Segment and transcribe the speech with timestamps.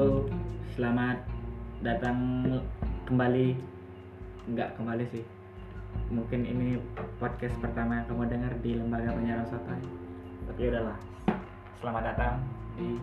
[0.00, 0.24] Halo,
[0.72, 1.28] selamat
[1.84, 2.16] datang
[3.04, 3.52] kembali.
[4.48, 5.20] Enggak kembali sih.
[6.08, 6.80] Mungkin ini
[7.20, 9.76] podcast pertama yang kamu dengar di lembaga penyiaran sotoy.
[10.48, 10.96] Tapi udahlah.
[11.84, 12.40] Selamat datang
[12.80, 12.96] di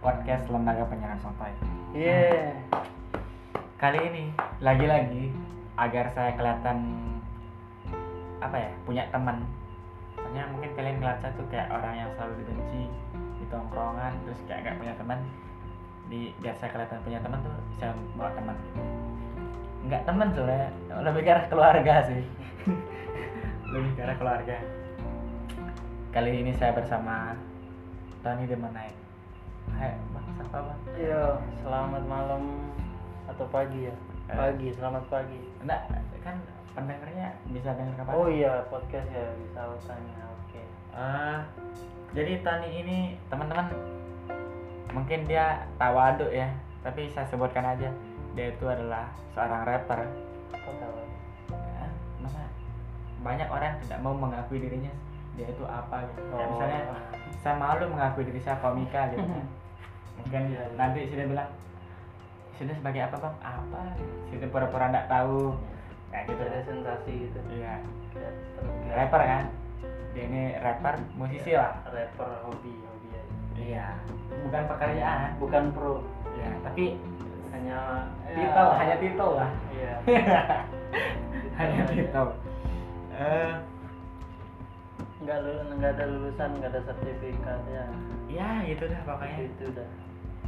[0.00, 1.52] podcast lembaga penyiaran sotoy.
[1.92, 2.56] Iya.
[3.76, 4.24] Kali ini
[4.64, 5.36] lagi-lagi
[5.76, 6.96] agar saya kelihatan
[8.40, 9.44] apa ya punya teman.
[10.16, 12.88] Soalnya mungkin kalian ngeliat saya tuh kayak orang yang selalu dibenci
[13.36, 15.20] di tongkrongan terus kayak gak punya teman
[16.12, 18.82] di biar saya kelihatan punya teman tuh saya bawa teman gitu
[19.88, 20.68] nggak teman sebenarnya
[21.00, 22.22] lebih ke arah keluarga sih
[23.72, 24.56] lebih ke arah keluarga
[26.12, 27.32] kali ini saya bersama
[28.20, 28.92] Tony Demanai
[29.72, 31.24] Hai bang siapa bang Iya,
[31.64, 32.42] selamat malam
[33.30, 33.94] atau pagi ya?
[34.28, 34.36] Eh.
[34.36, 35.38] Pagi, selamat pagi.
[35.62, 35.86] enggak
[36.20, 36.36] kan
[36.74, 40.18] pendengarnya bisa dengar kapan Oh iya, podcast ya bisa tanya.
[40.34, 40.62] Oke.
[40.92, 41.38] Eh,
[42.12, 42.98] jadi Tony ini
[43.30, 43.70] teman-teman
[44.92, 45.44] mungkin dia
[45.76, 46.48] tawaduk ya
[46.80, 47.88] tapi saya sebutkan aja
[48.32, 50.00] dia itu adalah seorang rapper?
[51.48, 51.84] Ya,
[52.18, 52.42] masa
[53.20, 54.92] banyak orang tidak mau mengakui dirinya
[55.32, 56.20] dia itu apa gitu.
[56.28, 56.50] Kayak Oh.
[56.52, 56.80] misalnya
[57.38, 59.44] saya malu mengakui diri saya komika gitu kan.
[60.12, 60.76] Mungkin Iya, iya.
[60.76, 61.48] nanti sudah bilang
[62.52, 63.36] sudah sebagai apa bang?
[63.40, 63.80] Apa?
[64.28, 65.56] Sudah pura-pura tidak tahu.
[66.08, 66.42] Kayak gitu.
[66.44, 67.38] Ada sensasi gitu.
[67.50, 67.74] iya.
[68.12, 68.36] Ter-
[68.92, 69.44] rapper kan?
[70.12, 71.80] Dia ini rapper musisi lah.
[71.88, 73.22] Rapper hobi, hobi aja.
[73.54, 73.86] Iya
[74.42, 75.94] bukan pekerjaan Bukan pro.
[76.34, 76.96] ya tapi
[77.52, 77.78] Hanya
[78.26, 79.94] titel ya, hanya titel lah Iya.
[81.58, 82.26] hanya titel
[83.12, 83.54] Eh,
[85.22, 87.84] Enggak lulus, enggak ada lulusan, enggak ada sertifikat ya.
[88.26, 89.88] ya gitu dah pokoknya Itu udah.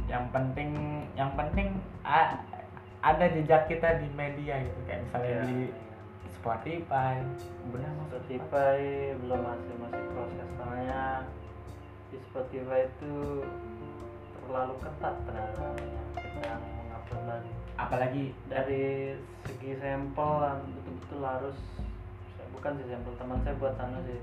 [0.05, 0.69] yang penting
[1.13, 1.67] yang penting
[2.03, 2.41] a-
[2.99, 5.41] ada jejak kita di media gitu kayak misalnya Iya.
[5.45, 5.57] di
[6.31, 7.21] Spotify
[7.69, 8.77] benar mas Spotify
[9.15, 11.03] belum masih masih proses soalnya
[12.15, 13.43] di Spotify itu
[14.47, 15.67] terlalu ketat ternyata
[16.15, 17.51] kita mengupload lagi.
[17.75, 18.25] Apalagi?
[18.47, 19.11] Dari
[19.43, 21.57] segi sampel betul-betul harus.
[22.55, 24.21] Bukan sih sampel teman saya buat anu sih.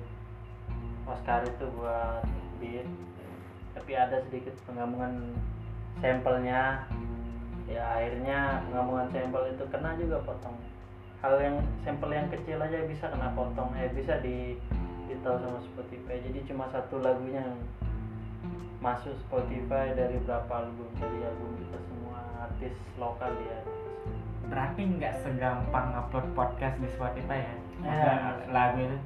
[1.04, 2.24] Oscar itu buat
[2.64, 2.88] beat.
[3.76, 5.36] Tapi ada sedikit penggabungan
[6.00, 6.88] sampelnya.
[7.68, 10.56] Ya akhirnya penggabungan sampel itu kena juga potong.
[11.20, 13.68] Hal yang sampel yang kecil aja bisa kena potong.
[13.76, 14.56] Eh bisa di
[15.12, 16.24] ditahu sama Spotify.
[16.24, 17.44] Jadi cuma satu lagunya.
[17.44, 17.60] yang
[18.82, 20.90] masuk Spotify dari berapa album?
[20.98, 23.62] Dari album kita semua artis lokal dia
[24.52, 27.54] berarti nggak segampang upload podcast di Spotify ya?
[27.80, 27.88] Ya.
[27.88, 28.98] Maksudnya lagu itu?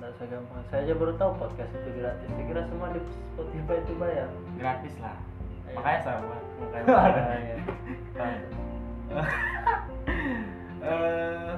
[0.00, 0.60] Nggak segampang.
[0.72, 2.28] Saya aja baru tahu podcast itu gratis.
[2.32, 4.28] Saya kira semua di Spotify itu bayar.
[4.56, 5.16] Gratis lah.
[5.66, 5.74] Iya.
[5.76, 7.56] makanya saya buat makanya.
[8.16, 8.54] Pantes.
[10.86, 11.52] Eh,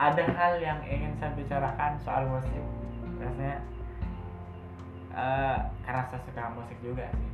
[0.00, 2.64] ada hal yang ingin saya bicarakan soal musik?
[3.20, 3.60] Biasanya
[5.12, 5.58] eh,
[6.08, 7.30] saya suka musik juga sih.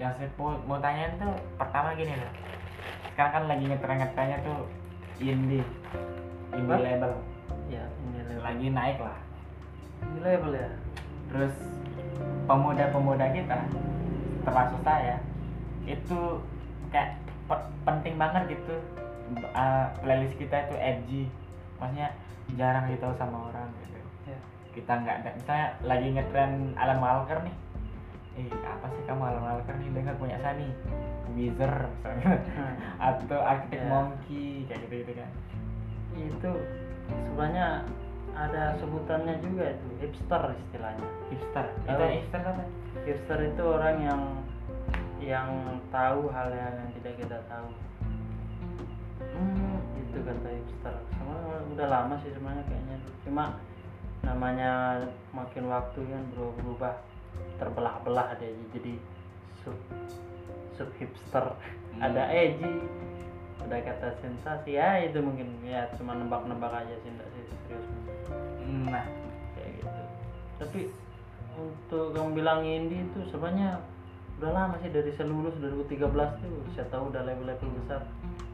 [0.00, 2.32] Yang saya mau tanyain tuh pertama gini loh.
[3.12, 4.58] Sekarang kan lagi ngetren ngetrennya tuh
[5.22, 5.66] indie.
[6.52, 7.12] Indie label.
[7.72, 8.42] Ya ini label.
[8.42, 9.18] Lagi naik lah.
[10.04, 10.68] Ini label ya?
[11.32, 11.54] Terus
[12.46, 13.56] pemuda-pemuda kita
[14.46, 15.18] termasuk saya
[15.86, 16.40] itu
[16.94, 18.76] kayak pe- penting banget gitu.
[19.54, 21.22] Uh, playlist kita itu edgy.
[21.82, 22.14] Maksudnya
[22.54, 23.98] jarang ditahu sama orang gitu.
[24.30, 24.38] Ya
[24.76, 27.56] kita nggak ada misalnya lagi ngetren Alan Walker nih.
[28.36, 29.88] Eh apa sih kamu Alan Walker nih?
[29.96, 30.70] Dengar punya saya nih
[31.32, 32.28] Weezer misalnya.
[32.36, 32.76] Hmm.
[33.00, 33.88] atau Arctic Ya.
[33.88, 35.30] Monkey kayak gitu gitu kan.
[36.16, 36.50] Itu
[37.32, 37.66] sebenarnya
[38.36, 41.06] ada sebutannya juga itu hipster istilahnya.
[41.32, 41.66] Hipster?
[41.88, 42.64] Itu hipster apa?
[43.08, 44.22] Hipster itu orang yang
[45.16, 45.48] yang
[45.88, 47.68] tahu hal-hal yang tidak kita tahu.
[49.32, 50.94] Hmm, itu kata hipster.
[51.16, 52.96] Sama udah lama sih sebenarnya kayaknya.
[53.24, 53.56] Cuma
[54.26, 56.94] namanya makin waktu kan berubah berubah
[57.62, 58.50] terbelah-belah deh.
[58.74, 58.98] Jadi
[59.62, 59.78] sub
[60.74, 61.54] sub hipster.
[61.96, 62.12] Hmm.
[62.12, 62.82] ada edgy
[63.62, 64.74] ada kata sensasi.
[64.74, 65.62] Ya itu mungkin.
[65.62, 67.86] Ya cuma nebak-nebak aja sih enggak sih serius.
[68.90, 69.06] Nah.
[69.54, 70.02] Kayak gitu.
[70.58, 70.80] Tapi
[71.56, 73.80] untuk kamu bilang indie itu sebenarnya
[74.36, 76.66] udah lama sih dari saya lulus 2013 tuh.
[76.74, 78.04] Saya tahu udah level-level besar.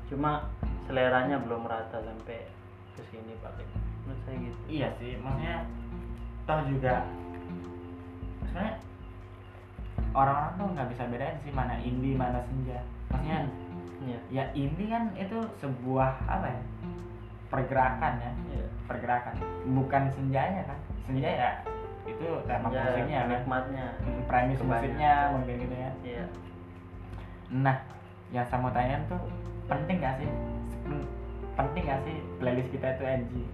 [0.06, 0.46] Cuma
[0.87, 2.46] seleranya belum rata sampai
[2.93, 5.56] ke sini paling menurut saya gitu Iya sih, maksudnya
[6.43, 6.94] toh juga
[8.43, 8.75] sebenarnya
[10.12, 12.81] orang-orang tuh nggak bisa bedain sih mana indie mana senja.
[13.08, 13.38] Maksudnya
[14.02, 14.19] Iya.
[14.28, 16.62] ya indie kan itu sebuah apa ya
[17.46, 18.66] pergerakan ya, Iya.
[18.84, 19.34] pergerakan
[19.70, 20.78] bukan senjanya kan.
[21.02, 21.50] Senja ya
[22.02, 24.75] itu tema Ya, musiknya kan, nikmatnya Hmm, premis Kebanyakan.
[24.75, 25.90] musiknya mungkin gitu ya.
[26.02, 26.25] iya
[27.52, 27.76] Nah,
[28.31, 29.20] yang saya mau tanyain tuh
[29.69, 30.26] penting gak sih?
[30.82, 31.10] Pen-
[31.52, 33.44] Penting gak sih playlist kita itu edgy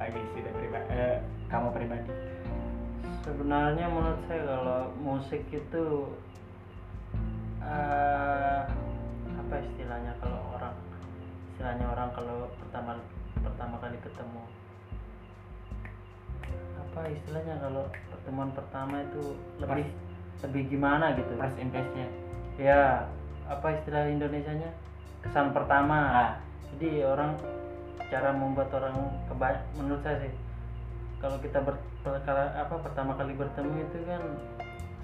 [0.00, 1.20] bagi si pribadi, eh,
[1.52, 2.30] kamu pribadi?
[3.20, 5.84] sebenarnya menurut saya kalau musik itu
[7.60, 8.60] eh,
[9.36, 10.74] apa istilahnya kalau orang
[11.52, 12.96] istilahnya orang kalau pertama
[13.44, 14.42] pertama kali ketemu
[16.80, 19.86] apa istilahnya kalau pertemuan pertama itu lebih
[20.40, 21.36] lebih gimana gitu?
[21.36, 22.08] First impression
[22.56, 23.04] ya
[23.46, 24.72] apa istilah Indonesianya?
[25.20, 25.98] Kesan pertama.
[26.10, 26.32] Ah.
[26.72, 27.36] Jadi orang
[28.08, 28.96] cara membuat orang
[29.28, 30.32] kebanyak menurut saya sih
[31.20, 31.76] kalau kita ber,
[32.08, 34.22] apa pertama kali bertemu itu kan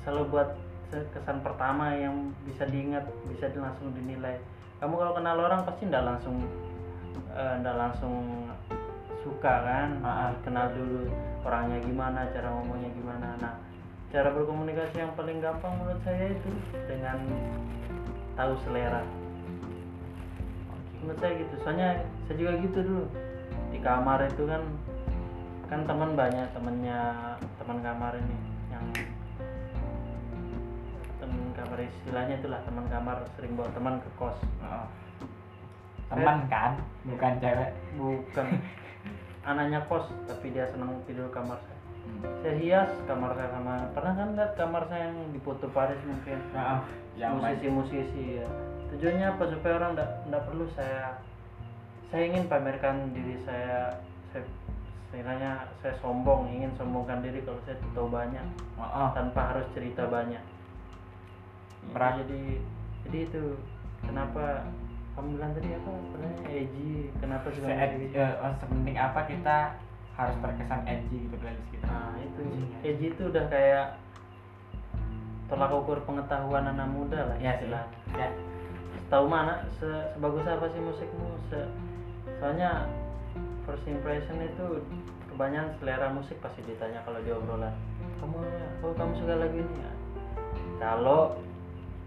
[0.00, 0.48] selalu buat
[0.88, 4.40] kesan pertama yang bisa diingat bisa langsung dinilai.
[4.80, 6.40] Kamu kalau kenal orang pasti ndak langsung
[7.36, 8.48] eh, ndak langsung
[9.20, 10.00] suka kan?
[10.00, 10.30] Ah, ah.
[10.40, 11.10] kenal dulu
[11.44, 13.28] orangnya gimana cara ngomongnya gimana.
[13.42, 13.54] Nah
[14.08, 16.50] cara berkomunikasi yang paling gampang menurut saya itu
[16.88, 17.18] dengan
[18.38, 19.02] tahu selera
[21.02, 21.54] menurut saya gitu.
[21.62, 21.88] Soalnya
[22.26, 23.04] saya juga gitu dulu.
[23.72, 24.62] Di kamar itu kan
[25.66, 27.00] kan teman banyak temennya
[27.58, 28.38] teman kamar ini
[28.70, 28.86] yang
[31.18, 34.38] teman kamar istilahnya itulah teman kamar sering bawa teman ke kos.
[34.62, 34.86] Oh.
[36.06, 37.70] teman kan bukan cewek.
[37.98, 38.46] Bukan.
[39.50, 41.74] Anaknya kos tapi dia senang tidur kamar saya.
[42.06, 42.22] Hmm.
[42.38, 46.38] saya hias kamar saya sama pernah kan lihat kamar saya yang di Putu Paris mungkin?
[46.54, 46.86] Maaf,
[47.18, 47.58] yang main.
[47.58, 48.46] Musisi-musisi ya
[48.96, 51.20] tujuannya apa supaya orang tidak perlu saya
[52.08, 54.00] saya ingin pamerkan diri saya
[54.32, 54.48] saya
[55.12, 58.40] istilahnya saya sombong ingin sombongkan diri kalau saya tahu banyak
[58.80, 59.08] oh, oh.
[59.12, 60.40] tanpa harus cerita banyak
[61.92, 62.24] Berat.
[62.24, 62.42] jadi
[63.04, 63.44] jadi itu
[64.00, 64.64] kenapa
[65.12, 67.68] kamu bilang tadi apa sebenarnya edgy kenapa gitu?
[68.16, 69.58] eh, oh, sepenting apa kita
[70.16, 72.42] harus terkesan edgy gitu playlist kita nah itu
[72.80, 73.86] edgy itu udah kayak
[75.52, 77.68] tolak ukur pengetahuan anak muda lah ya sih
[78.16, 78.55] ya
[79.06, 81.28] tahu mana se sebagus apa sih musikmu?
[81.50, 81.60] Se
[82.42, 82.90] soalnya
[83.62, 84.82] first impression itu
[85.30, 87.74] kebanyakan selera musik pasti ditanya kalau di obrolan.
[88.18, 88.38] Kamu
[88.82, 89.74] oh kamu suka lagu ini?
[89.78, 89.92] Ya.
[90.82, 91.38] Kalau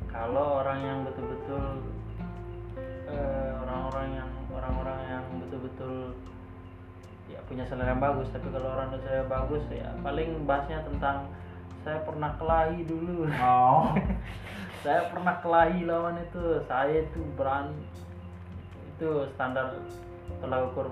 [0.09, 1.65] kalau orang yang betul-betul
[3.09, 5.95] eh, orang-orang yang orang-orang yang betul-betul
[7.31, 8.27] ya punya selera yang bagus.
[8.35, 11.31] Tapi kalau orang saya bagus ya paling bahasnya tentang
[11.87, 13.29] saya pernah kelahi dulu.
[13.39, 13.93] Oh
[14.79, 16.63] saya pernah kelahi lawan itu.
[16.67, 17.83] Saya itu berani.
[18.95, 19.75] Itu standar
[20.39, 20.87] tolak ukur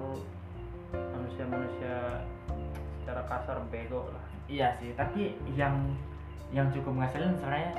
[0.92, 2.24] manusia-manusia
[3.02, 4.26] secara kasar bego lah.
[4.48, 5.76] Iya sih tapi yang
[6.56, 7.76] yang cukup ngeselin sebenarnya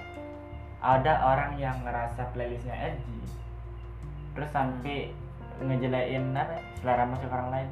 [0.85, 3.19] ada orang yang ngerasa playlistnya edgy
[4.37, 5.11] terus sampai
[5.59, 7.69] ngejelein apa selera musik orang lain.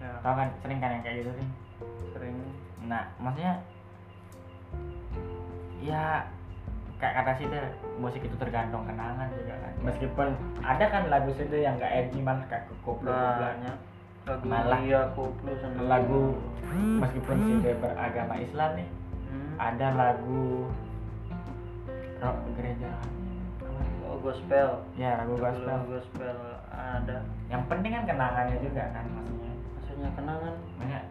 [0.00, 0.10] Ya.
[0.24, 1.48] Tau kan sering kan yang kayak gitu sih?
[2.16, 2.34] Sering.
[2.88, 3.60] Nah maksudnya
[5.84, 6.24] ya
[7.00, 7.64] kayak kata sih tuh,
[7.96, 9.72] musik itu tergantung kenangan juga kan.
[9.80, 10.28] Meskipun
[10.60, 13.76] ada kan lagu situ yang gak edgy malah kayak koplo banyak
[14.28, 14.78] lagu Malah.
[14.84, 16.36] Ria Koplo sama lagu
[17.00, 18.88] meskipun sih dia beragama Islam nih
[19.32, 19.54] hmm.
[19.56, 20.68] ada lagu
[22.20, 22.90] rock gereja.
[24.04, 24.84] Oh, gospel.
[25.00, 25.78] Ya lagu Lagu gospel.
[25.88, 26.36] gospel
[26.68, 27.24] ada.
[27.48, 29.52] Yang penting kan kenangannya juga kan maksudnya.
[29.80, 30.54] Maksudnya kenangan.
[30.76, 31.02] Banyak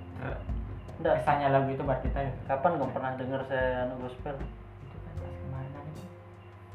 [0.99, 2.39] enggak kesannya lagu itu buat kita gitu.
[2.43, 4.35] kapan kamu pernah dengar saya anu gospel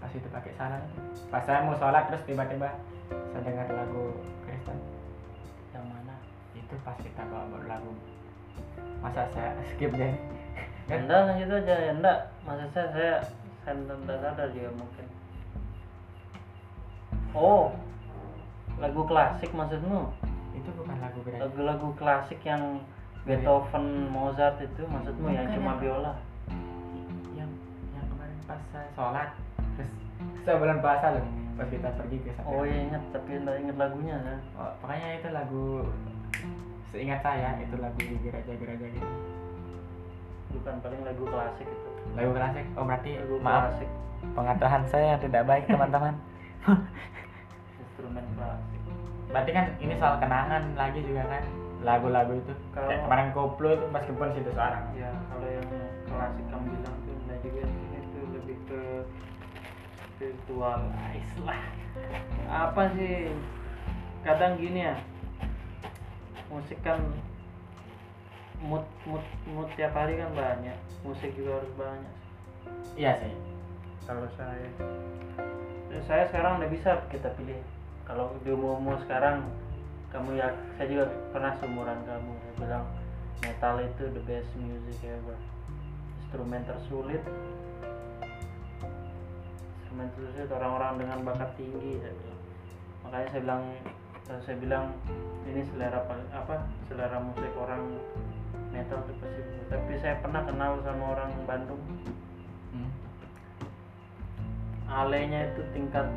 [0.04, 1.00] pas itu pakai salah itu
[1.32, 2.68] pas saya mau sholat terus tiba-tiba
[3.32, 4.12] saya dengar lagu
[4.44, 4.76] Kristen.
[5.72, 6.14] Yang mana?
[6.52, 7.92] Itu pas kita bawa bawa lagu.
[9.00, 10.12] Masa saya skip deh
[10.84, 13.14] kan enggak lanjut aja ya enggak masa saya saya
[13.64, 15.06] saya tidak sadar juga mungkin.
[17.32, 17.72] Oh
[18.76, 20.12] lagu klasik maksudmu?
[20.52, 22.84] Itu bukan lagu gereja lagu-lagu klasik yang
[23.24, 26.12] Beethoven, Mozart itu maksudmu yang Bukan cuma yang- biola?
[27.32, 27.50] yang
[27.96, 29.91] yang kemarin pas saya sholat terus
[30.44, 32.51] sebulan puasa loh pas kita pergi ke sana.
[32.51, 34.37] Oh iya ingat tapi enggak ingat lagunya ya.
[34.58, 35.65] Oh, pokoknya itu lagu
[36.91, 39.11] seingat saya itu lagu di gereja-gereja gitu.
[40.58, 41.89] Bukan paling lagu klasik itu.
[42.19, 42.67] Lagu klasik?
[42.75, 43.91] Oh berarti lagu maaf klasik.
[44.34, 46.15] pengetahuan saya yang tidak baik teman-teman.
[47.82, 48.81] Instrumen klasik.
[49.31, 51.43] Berarti kan ini soal kenangan lagi juga kan
[51.87, 52.53] lagu-lagu itu.
[52.75, 55.69] Kalau- kayak kemarin koplo itu meskipun situ seorang ya kalau yang
[56.11, 57.63] klasik kamu bilang tuh enggak juga
[57.94, 58.81] itu lebih ke
[60.14, 61.62] spiritualis lah.
[62.46, 63.34] Apa sih?
[64.22, 64.96] Kadang gini ya.
[66.48, 67.02] Musik kan
[68.62, 70.78] mood mood mood tiap hari kan banyak.
[71.02, 72.14] Musik juga harus banyak.
[72.94, 73.34] Iya sih.
[74.06, 74.68] Kalau saya.
[75.90, 77.58] Ya, saya sekarang udah bisa kita pilih.
[78.06, 79.44] Kalau di umur sekarang
[80.14, 80.46] kamu ya
[80.78, 81.04] saya juga
[81.34, 82.84] pernah seumuran kamu saya bilang
[83.42, 85.38] metal itu the best music ever.
[86.22, 87.22] Instrumen tersulit
[89.94, 92.41] instrumen tersulit orang-orang dengan bakat tinggi saya bilang
[93.06, 93.63] makanya saya bilang
[94.43, 94.86] saya bilang
[95.46, 96.01] ini selera
[96.34, 96.55] apa
[96.91, 97.94] selera musik orang
[98.74, 101.79] metal itu pasti tapi saya pernah kenal sama orang Bandung.
[102.74, 102.91] Hmm.
[104.91, 106.10] alenya itu tingkat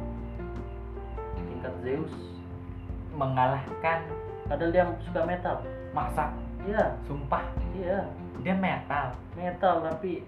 [1.38, 2.14] tingkat Zeus.
[3.14, 4.10] Mengalahkan
[4.50, 5.62] padahal dia suka metal.
[5.94, 6.34] Maksa.
[6.66, 6.98] Iya.
[7.06, 7.46] Sumpah.
[7.78, 8.10] Iya.
[8.42, 9.14] Dia metal.
[9.38, 10.26] Metal tapi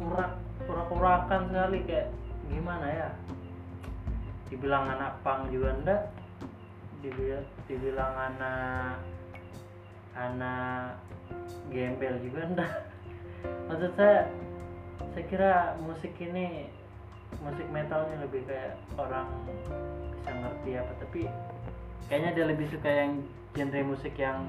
[0.00, 0.32] urak
[0.64, 2.08] urak-urakan sekali kayak
[2.48, 3.08] gimana ya?
[4.48, 6.02] Dibilang anak pang juga enggak.
[7.04, 8.98] Dibilang, dibilang anak
[10.18, 10.98] anak
[11.70, 12.72] gembel juga enggak.
[13.68, 14.26] Maksud saya
[15.14, 15.52] saya kira
[15.84, 16.72] musik ini
[17.44, 19.28] musik metalnya lebih kayak orang
[20.24, 20.92] bisa ngerti apa.
[21.04, 21.22] Tapi
[22.08, 23.12] kayaknya dia lebih suka yang
[23.52, 24.48] genre musik yang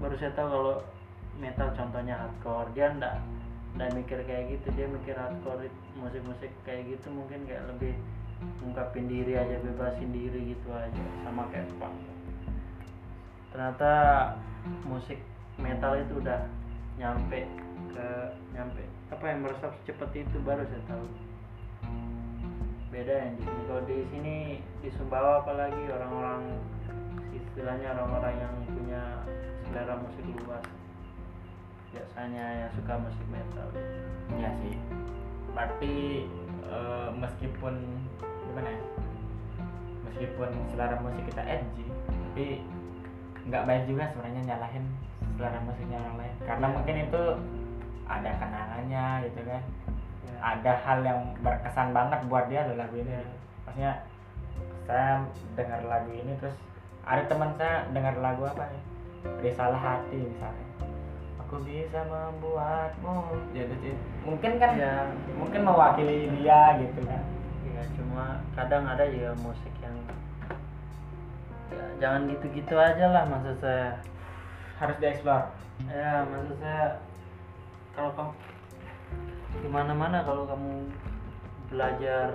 [0.00, 0.76] baru saya tahu kalau
[1.40, 2.68] metal contohnya hardcore.
[2.76, 3.16] Dia enggak
[3.74, 7.94] enggak mikir kayak gitu dia mikir hardcore musik-musik kayak gitu mungkin kayak lebih
[8.60, 11.94] ngungkapin diri aja bebasin diri gitu aja sama kayak punk.
[13.52, 13.92] Ternyata
[14.86, 15.20] musik
[15.60, 16.40] metal itu udah
[16.96, 17.46] nyampe
[17.92, 18.06] ke
[18.56, 18.84] nyampe.
[19.12, 21.06] Apa yang meresap secepat itu baru saya tahu.
[22.90, 24.36] Beda yang di sini kalau di sini
[24.82, 26.42] di Sumbawa apalagi orang-orang
[27.30, 29.02] istilahnya orang-orang yang punya
[29.70, 30.66] selera musik luas
[31.90, 33.68] biasanya yang suka musik metal.
[34.38, 34.74] Iya sih.
[35.50, 35.94] Berarti
[36.70, 37.74] eh, meskipun
[38.22, 38.82] gimana ya?
[40.10, 41.86] Meskipun selera musik kita edgy
[42.30, 42.62] tapi
[43.50, 44.84] nggak baik juga sebenarnya nyalahin
[45.34, 46.34] selera musiknya orang lain.
[46.46, 46.74] Karena Iya.
[46.78, 47.22] mungkin itu
[48.06, 49.64] ada kenangannya gitu kan.
[50.20, 50.36] Ya.
[50.40, 53.12] ada hal yang berkesan banget buat dia loh lagu ini.
[53.12, 53.24] Iya.
[53.66, 53.92] maksudnya
[54.84, 55.22] saya
[55.54, 56.56] dengar lagu ini terus
[57.06, 58.80] ada teman saya dengar lagu apa ya?
[59.42, 60.69] Risalah hati misalnya
[61.50, 63.90] aku bisa membuatmu jadi
[64.22, 67.26] mungkin kan ya mungkin mewakili dia gitu kan.
[67.66, 69.98] Ya cuma kadang ada juga musik yang
[71.74, 73.98] ya, jangan gitu-gitu aja lah maksud saya.
[74.78, 75.50] Harus dieksplor.
[75.90, 77.02] Ya maksud saya
[77.98, 78.32] kalau kamu
[79.66, 80.86] gimana mana kalau kamu
[81.66, 82.30] belajar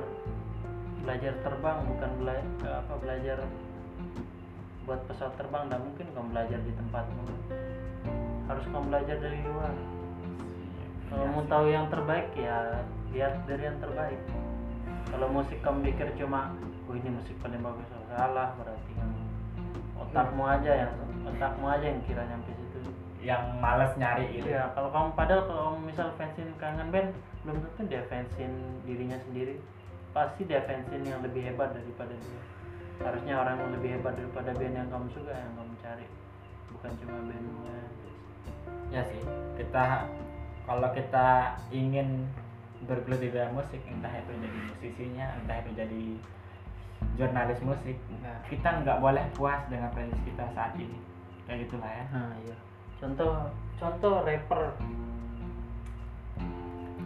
[1.08, 3.38] belajar terbang bukan belajar apa belajar
[4.84, 7.24] buat pesawat terbang dan mungkin kamu belajar di tempatmu
[8.46, 9.74] harus kamu belajar dari luar.
[11.10, 12.82] Kalau mau tahu yang terbaik ya
[13.14, 14.22] lihat dari yang terbaik.
[15.10, 16.54] Kalau musik kamu pikir cuma
[16.86, 19.20] oh ini musik paling bagus salah berarti kamu
[19.98, 20.92] otakmu aja yang
[21.26, 22.80] otakmu aja yang kira nyampe situ.
[23.26, 27.10] Yang males nyari itu Iya, kalau kamu padahal kalau kamu misal fansin kangen band,
[27.42, 28.52] belum tentu dia fansin
[28.86, 29.58] dirinya sendiri.
[30.14, 32.42] Pasti dia fansin yang lebih hebat daripada dia.
[33.02, 36.08] Harusnya orang yang lebih hebat daripada band yang kamu suka yang kamu cari,
[36.72, 38.05] bukan cuma bandnya.
[38.94, 39.22] Ya sih
[39.58, 40.06] kita
[40.66, 42.26] kalau kita ingin
[42.86, 46.04] bergelut di dalam musik entah itu jadi musisinya entah itu jadi
[47.16, 48.42] jurnalis musik Nah.
[48.50, 50.98] kita nggak boleh puas dengan playlist kita saat ini
[51.46, 52.58] kayak gitulah ya Nah, iya.
[52.98, 54.74] Contoh contoh rapper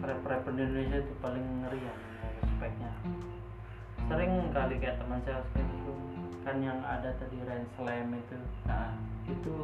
[0.00, 1.94] rapper rapper di Indonesia itu paling ngeri ya
[2.40, 2.90] respeknya.
[4.08, 5.94] Sering kali kayak teman saya seperti itu
[6.40, 8.96] kan yang ada tadi Rain Slam itu nah,
[9.28, 9.54] itu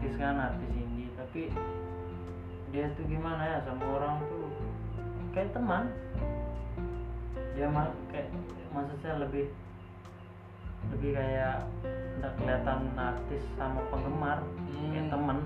[0.00, 1.12] artis kan artis indie.
[1.12, 1.52] Tapi
[2.72, 4.48] dia tuh gimana ya sama orang tuh
[5.36, 5.92] kayak teman.
[7.52, 8.32] Dia mah kayak
[8.72, 9.52] maksud saya lebih
[10.96, 11.68] lebih kayak
[12.16, 14.40] nggak kelihatan artis sama penggemar
[14.72, 15.12] kayak Hmm.
[15.12, 15.38] teman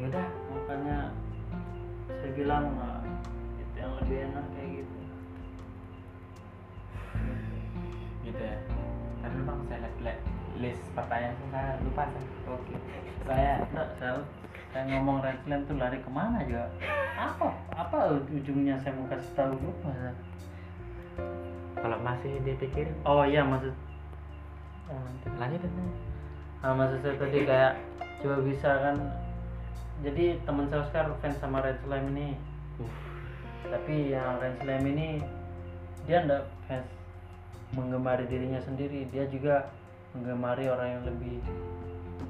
[0.00, 0.98] ya udah makanya
[2.08, 3.04] saya bilang "Ah,
[3.60, 4.96] itu yang lebih enak kayak gitu.
[8.32, 8.56] Gitu ya.
[9.20, 10.18] Tadi bang saya lihat
[10.58, 12.74] list pertanyaan saya lupa saya oke.
[13.24, 14.12] Saya Nggak, saya
[14.74, 16.66] saya ngomong Redland tuh lari ke mana juga
[17.14, 17.48] apa?
[17.74, 20.14] Apa ujungnya saya mau kasih tahu lupa saya.
[21.78, 22.96] kalau masih dipikirin?
[23.04, 23.76] Oh iya maksud
[24.88, 25.60] oh, nanti lanjut
[26.64, 27.72] nah, maksud saya tadi kayak
[28.24, 28.96] coba bisa kan
[30.02, 32.34] jadi teman saya Oscar fans sama Red Slam ini.
[33.70, 35.22] Tapi yang Red Slam ini
[36.04, 36.88] dia ndak fans
[37.78, 39.06] menggemari dirinya sendiri.
[39.14, 39.70] Dia juga
[40.14, 41.36] menggemari orang yang lebih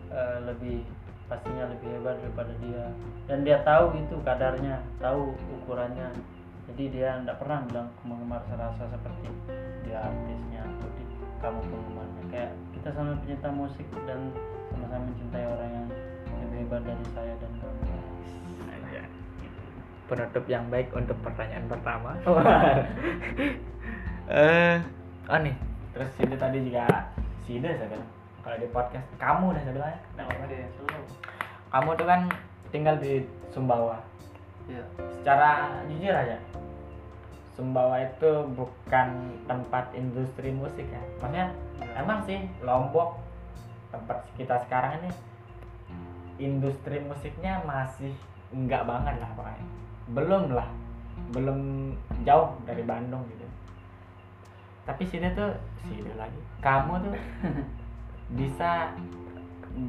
[0.09, 0.79] eh, lebih
[1.29, 2.85] pastinya lebih hebat daripada dia.
[3.29, 6.13] Dan dia tahu itu kadarnya tahu ukurannya.
[6.73, 9.29] Jadi dia ndak pernah bilang penggemar serasa seperti
[9.85, 11.05] dia artisnya atau di,
[11.45, 12.23] kamu penggemarnya.
[12.33, 14.21] Kayak kita sama pencinta musik dan
[14.73, 15.87] sama-sama mencintai orang yang
[16.41, 17.83] lebih hebat dari saya dan kamu.
[18.65, 19.03] Aja.
[20.05, 22.17] penutup yang baik untuk pertanyaan pertama.
[24.25, 24.81] Eh
[25.29, 25.53] oh nih.
[25.93, 26.89] Terus Sida tadi juga
[27.45, 28.11] Sida saya bilang.
[28.45, 30.69] Kalau di podcast kamu dah saya bilang ya.
[30.77, 31.05] Selalu
[31.75, 32.21] kamu tuh kan
[32.73, 33.13] tinggal di
[33.53, 33.99] Sumbawa.
[34.65, 34.85] Ya
[35.21, 36.41] secara jujur aja
[37.53, 39.09] Sumbawa itu bukan
[39.45, 41.03] tempat industri musik ya.
[41.21, 42.01] Maksudnya Ya.
[42.01, 43.19] emang sih Lombok
[43.91, 45.11] tempat kita sekarang ini
[46.39, 48.15] industri musiknya masih
[48.55, 49.67] enggak banget lah pokoknya.
[50.17, 50.69] Belum lah.
[51.31, 51.59] Belum
[52.27, 53.45] jauh dari Bandung gitu
[54.85, 55.53] tapi sini tuh
[55.89, 56.41] sini lagi.
[56.61, 57.15] Kamu tuh
[58.39, 58.93] bisa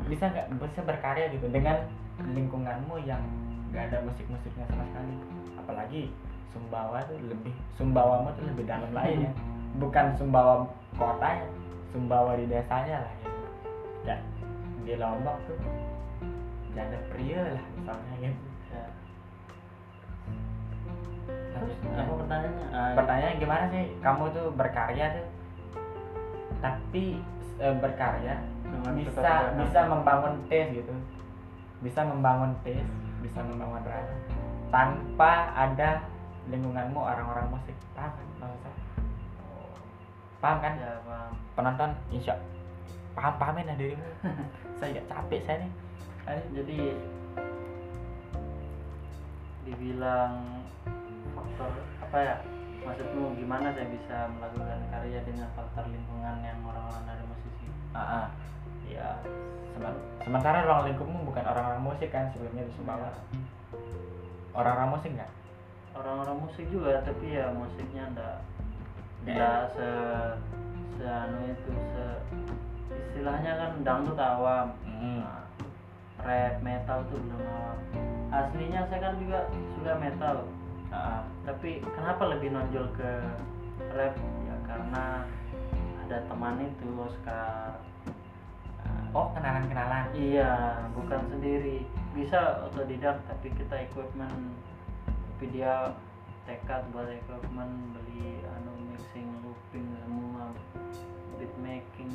[0.09, 1.83] bisa nggak bisa berkarya gitu dengan
[2.23, 3.21] lingkunganmu yang
[3.69, 5.13] nggak ada musik musiknya sama sekali.
[5.59, 6.01] Apalagi
[6.55, 9.31] Sumbawa tuh lebih Sumbawamu tuh lebih dalam lagi ya.
[9.75, 10.63] Bukan Sumbawa
[10.95, 11.47] kotanya
[11.91, 13.39] Sumbawa di desanya lah gitu.
[14.07, 14.17] Ya
[14.85, 15.57] di Lombok tuh
[16.77, 18.54] janda pria lah misalnya gitu
[21.55, 22.65] terus apa pertanyaannya?
[22.75, 23.85] Ah, pertanyaan gimana sih?
[24.03, 25.27] Kamu tuh berkarya tuh.
[26.59, 27.19] Tapi
[27.63, 28.35] eh, berkarya
[28.67, 30.93] dengan bisa bisa membangun tes gitu.
[31.79, 32.83] Bisa membangun tes
[33.23, 34.13] bisa membangun rasa
[34.69, 36.03] tanpa ada
[36.51, 37.73] lingkunganmu orang-orang musik.
[37.97, 38.51] Paham kan
[40.45, 40.73] paham kan?
[40.77, 41.31] Ya paham.
[41.57, 42.37] Penonton insya
[43.17, 44.05] paham pahamin lah dirimu.
[44.77, 45.71] Saya gak capek saya nih.
[46.25, 46.79] Ayo, jadi
[49.63, 50.64] dibilang
[51.35, 52.35] faktor apa ya
[52.85, 57.67] maksudmu gimana saya bisa melakukan karya dengan faktor lingkungan yang orang-orang dari musisi?
[57.91, 58.27] Ah, ah.
[58.85, 59.17] ya
[59.75, 63.11] Semen- sementara ruang lingkupmu bukan orang-orang musik kan sebelumnya di Sumbawa.
[64.55, 65.31] Orang-orang musik nggak?
[65.97, 68.35] Orang-orang musik juga tapi ya musiknya ndak
[69.25, 69.89] ndak se
[70.95, 72.05] se anu itu se
[73.11, 74.67] istilahnya kan dangdut awam.
[74.85, 75.25] Hmm.
[75.25, 75.43] Nah,
[76.23, 77.77] rap metal tuh belum awam.
[78.31, 80.35] Aslinya saya kan juga suka metal
[80.93, 81.21] Ah, ah.
[81.45, 83.11] tapi kenapa lebih nonjol ke
[83.93, 84.13] rap?
[84.45, 85.05] Ya karena
[86.05, 87.81] ada teman itu Oscar.
[88.85, 90.13] Nah, oh kenalan-kenalan?
[90.13, 91.85] iya bukan sendiri.
[92.13, 94.53] Bisa otodidak tapi kita equipment.
[95.05, 95.93] Tapi dia
[96.45, 100.53] tekad buat equipment beli anu mixing looping semua
[101.41, 102.13] beat making.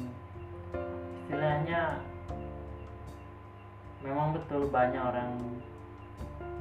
[1.26, 1.98] Istilahnya
[4.06, 5.34] memang betul banyak orang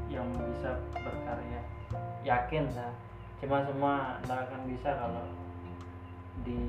[0.09, 1.61] yang bisa berkarya
[2.23, 2.93] yakin saya
[3.39, 5.25] cuma semua tidak akan bisa kalau
[6.43, 6.61] di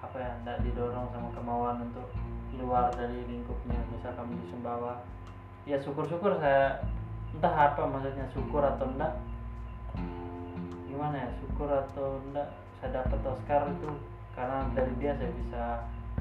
[0.00, 2.08] apa ya tidak didorong sama kemauan untuk
[2.54, 3.80] keluar dari lingkupnya.
[3.90, 5.02] Misalkan di Sumbawa.
[5.64, 6.84] Ya syukur-syukur saya
[7.34, 9.16] entah apa maksudnya syukur atau enggak
[10.86, 12.46] gimana ya syukur atau enggak
[12.78, 13.90] saya dapat Oscar itu
[14.38, 15.62] karena dari dia saya bisa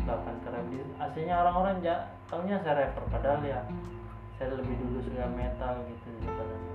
[0.02, 1.95] melakukan karya Di- aslinya orang-orang ya
[2.32, 3.62] taunya saya rapper padahal ya
[4.41, 6.72] saya lebih dulu suka metal gitu daripada metal.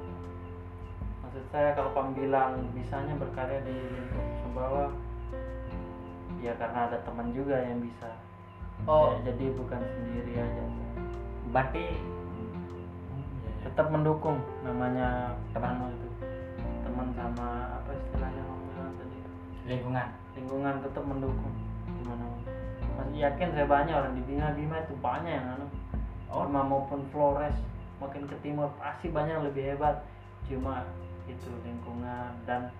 [1.39, 4.91] Maksud saya kalau kamu bilang bisanya berkarya di lingkup Sumbawa
[6.43, 8.11] ya karena ada teman juga yang bisa.
[8.91, 9.15] Oh.
[9.23, 10.65] Ya, jadi bukan sendiri aja.
[11.55, 11.95] Berarti
[13.63, 15.95] tetap mendukung namanya Teman.
[15.95, 16.11] itu.
[16.83, 19.19] Teman sama apa istilahnya kamu bilang tadi?
[19.71, 20.09] Lingkungan.
[20.35, 21.55] Lingkungan tetap mendukung.
[22.03, 22.27] Gimana
[22.99, 24.59] masih yakin saya banyak orang di Bima.
[24.59, 25.67] Bima itu banyak yang anu.
[26.35, 26.51] Oh.
[26.51, 27.55] Bima maupun Flores
[28.03, 30.03] makin ke timur pasti banyak yang lebih hebat.
[30.51, 30.83] Cuma
[31.29, 32.73] itu lingkungan dan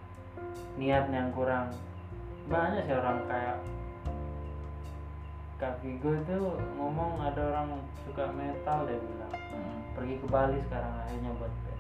[0.81, 1.69] niat yang kurang.
[2.49, 3.61] Banyak sih orang kayak
[5.59, 6.39] Kak Vigo itu
[6.79, 9.35] ngomong ada orang suka metal dia bilang.
[9.35, 9.79] Hmm.
[9.99, 11.79] pergi ke Bali sekarang akhirnya buat iya sih.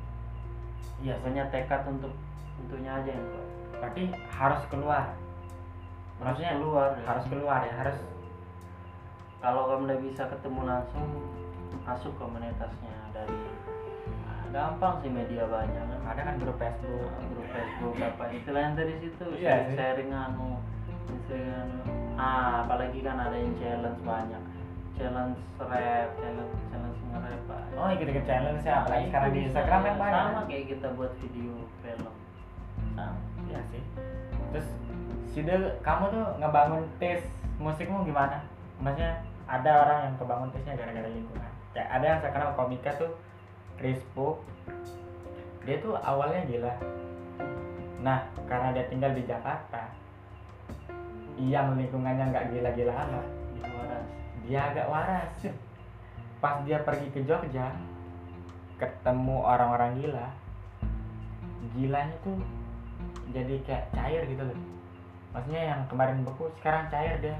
[0.98, 2.11] biasanya tekad untuk
[2.59, 4.02] untuknya aja yang kuat berarti
[4.35, 5.07] harus keluar.
[6.18, 6.90] Maksudnya keluar.
[6.98, 7.02] ya.
[7.07, 7.98] harus keluar ya harus.
[9.38, 11.07] Kalau kamu udah bisa ketemu langsung
[11.87, 12.98] masuk komunitasnya
[14.51, 15.85] gampang sih media banyak.
[15.89, 19.27] Kan ada kan grup Facebook grup Facebook apa istilahnya dari situ.
[19.37, 20.59] Iya sharing, anu
[21.29, 21.79] sharing anu.
[22.19, 24.43] Ah apalagi kan ada yang challenge banyak.
[24.99, 29.81] Challenge rap challenge challenge nge-rap oh ikut-ikut challenge ya apalagi Itu sekarang di bisa, Instagram
[29.81, 30.01] kan ya.
[30.01, 30.23] banyak.
[30.27, 31.53] Sama kayak kita buat video
[31.85, 32.13] film.
[32.99, 33.07] Sama.
[33.47, 33.83] Iya sih.
[34.53, 34.69] Terus
[35.29, 35.55] Side,
[35.87, 37.23] kamu tuh ngebangun tes
[37.63, 38.43] musikmu gimana?
[38.83, 41.53] Maksudnya ada orang yang kebangun tesnya gara-gara lingkungan.
[41.77, 43.11] Kayak ada yang sekarang komika tuh
[43.79, 44.43] Rispo.
[45.67, 46.75] Dia tuh awalnya gila.
[48.03, 49.91] Nah, karena dia tinggal di Jakarta,
[51.38, 53.27] yang lingkungannya nggak gila-gila amat,
[53.62, 54.07] waras
[54.49, 55.33] dia agak waras.
[56.38, 57.75] Pas dia pergi ke Jogja,
[58.79, 60.27] ketemu orang-orang gila,
[61.75, 62.38] gilanya tuh
[63.35, 64.59] jadi kayak cair gitu loh.
[65.35, 67.37] Maksudnya yang kemarin beku sekarang cair dia,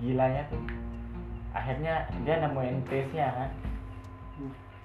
[0.00, 0.62] gilanya tuh.
[1.52, 3.50] Akhirnya dia nemuin taste-nya kan.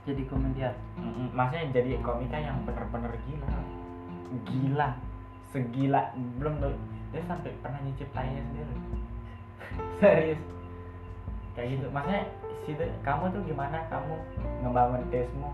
[0.05, 3.51] Jadi komedian Mm-mm, Maksudnya jadi komika yang bener-bener gila,
[4.45, 4.89] gila,
[5.49, 6.01] segila.
[6.37, 6.73] Belum tuh
[7.09, 8.75] dia sampai pernah nyicip tainya sendiri.
[10.01, 10.41] Serius.
[11.57, 11.85] Kayak gitu.
[11.89, 12.23] Maksudnya
[12.65, 13.77] si kamu tuh gimana?
[13.89, 14.13] Kamu
[14.65, 15.49] ngebangun tesmu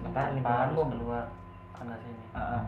[0.00, 1.24] sementara harus lingkunganmu keluar.
[1.74, 2.62] Sana sini Heeh.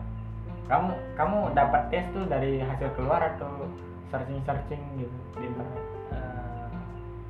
[0.67, 3.67] kamu kamu dapat tes tuh dari hasil keluar atau
[4.11, 5.85] searching searching gitu di internet?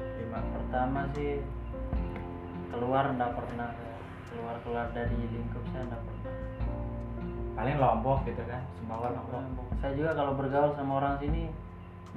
[0.02, 1.42] Gimana pertama sih
[2.72, 3.72] keluar enggak pernah
[4.32, 6.34] keluar keluar dari lingkup saya enggak pernah
[7.58, 9.68] paling lombok gitu kan sumbawa lombok Lombok.
[9.78, 11.54] Saya juga kalau bergaul sama orang sini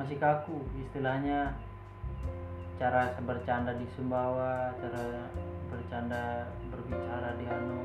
[0.01, 1.53] masih kaku istilahnya
[2.81, 5.29] cara bercanda di Sumbawa, cara
[5.69, 7.85] bercanda berbicara di Hanu.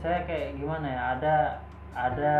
[0.00, 1.02] Saya kayak gimana ya?
[1.20, 1.36] Ada
[1.92, 2.34] ada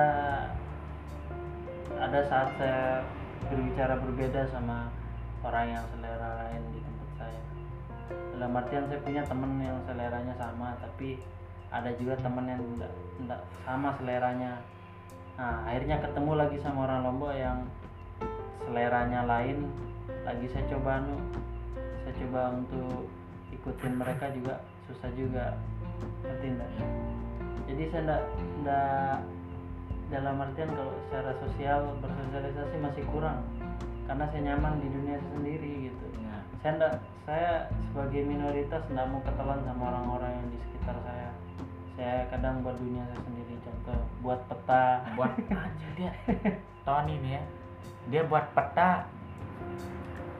[2.00, 3.04] ada saat saya
[3.52, 4.88] berbicara berbeda sama
[5.44, 6.81] orang yang selera lain di.
[8.36, 11.20] Dalam artian saya punya teman yang seleranya sama, tapi
[11.72, 14.60] ada juga teman yang tidak tidak sama seleranya.
[15.40, 17.58] Nah, akhirnya ketemu lagi sama orang Lombok yang
[18.68, 19.72] seleranya lain.
[20.22, 21.16] Lagi saya coba anu,
[22.04, 23.08] saya coba untuk
[23.54, 25.56] ikutin mereka juga susah juga.
[26.26, 26.70] Ngerti enggak?
[27.70, 28.22] Jadi saya enggak,
[28.60, 29.16] enggak
[30.12, 33.40] dalam artian kalau secara sosial bersosialisasi masih kurang
[34.02, 36.04] karena saya nyaman di dunia saya sendiri gitu.
[36.22, 36.36] Ya.
[36.62, 37.50] saya enggak saya
[37.90, 41.28] sebagai minoritas enggak mau ketelan sama orang-orang yang di sekitar saya.
[41.92, 44.84] Saya kadang buat dunia saya sendiri contoh buat peta.
[45.14, 45.32] Buat
[45.66, 46.12] aja dia.
[46.82, 47.42] Tony nih ya.
[48.10, 49.06] Dia buat peta.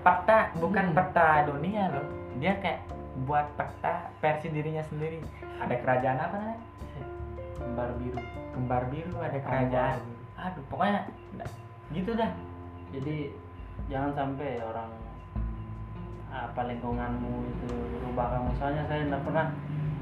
[0.02, 0.96] Peta bukan Hmm.
[0.98, 2.06] peta dunia loh.
[2.42, 2.82] Dia kayak
[3.28, 5.22] buat peta versi dirinya sendiri.
[5.62, 6.60] Ada kerajaan apa namanya?
[7.54, 8.18] Kembar biru.
[8.56, 9.98] Kembar biru ada kerajaan.
[10.34, 11.06] aduh pokoknya
[11.94, 12.34] gitu dah.
[12.90, 13.30] Jadi
[13.92, 14.88] jangan sampai orang
[16.32, 17.68] apa lingkunganmu itu
[18.00, 18.56] berubah kamu.
[18.56, 19.52] Soalnya saya tidak pernah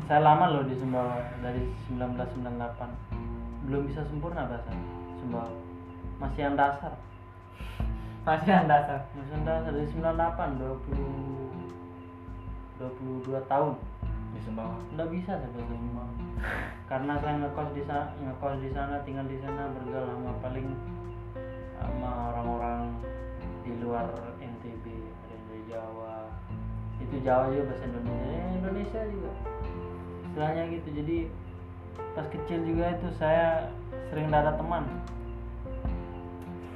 [0.06, 4.70] saya lama loh di Sumbawa dari 1998 belum bisa sempurna bahasa
[5.18, 5.50] Sumbawa.
[6.22, 6.94] Masih yang dasar.
[8.26, 9.10] Masih yang dasar?
[9.18, 10.62] Masih yang dasar dari 98
[12.78, 13.74] 20 22 tahun.
[14.30, 14.78] Di Sumbawa?
[14.94, 16.10] Nggak bisa saya bahasa Sumbawa.
[16.90, 20.68] Karena saya ngekos di sana ngekos di sana tinggal di sana bergaul sama paling
[21.80, 22.92] sama orang-orang
[23.60, 24.08] di luar
[24.40, 26.14] NTB ada yang dari Jawa.
[27.00, 28.24] Itu Jawa juga bahasa Indonesia.
[28.24, 29.32] Ya, Indonesia juga.
[30.24, 30.88] Istilahnya gitu.
[30.96, 31.16] Jadi
[32.16, 33.68] pas kecil juga itu saya
[34.08, 34.84] sering ada teman.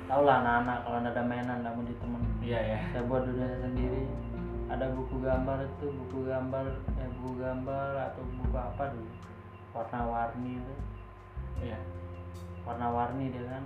[0.05, 2.23] Tau lah anak-anak kalau ada mainan nggak mau ditemen.
[2.45, 4.03] Iya ya saya buat dunia saya sendiri.
[4.69, 6.65] Ada buku gambar itu buku gambar
[7.01, 9.11] eh, buku gambar atau buku apa dulu?
[9.73, 10.75] Warna-warni itu.
[11.65, 11.79] Iya.
[12.69, 13.65] Warna-warni dia kan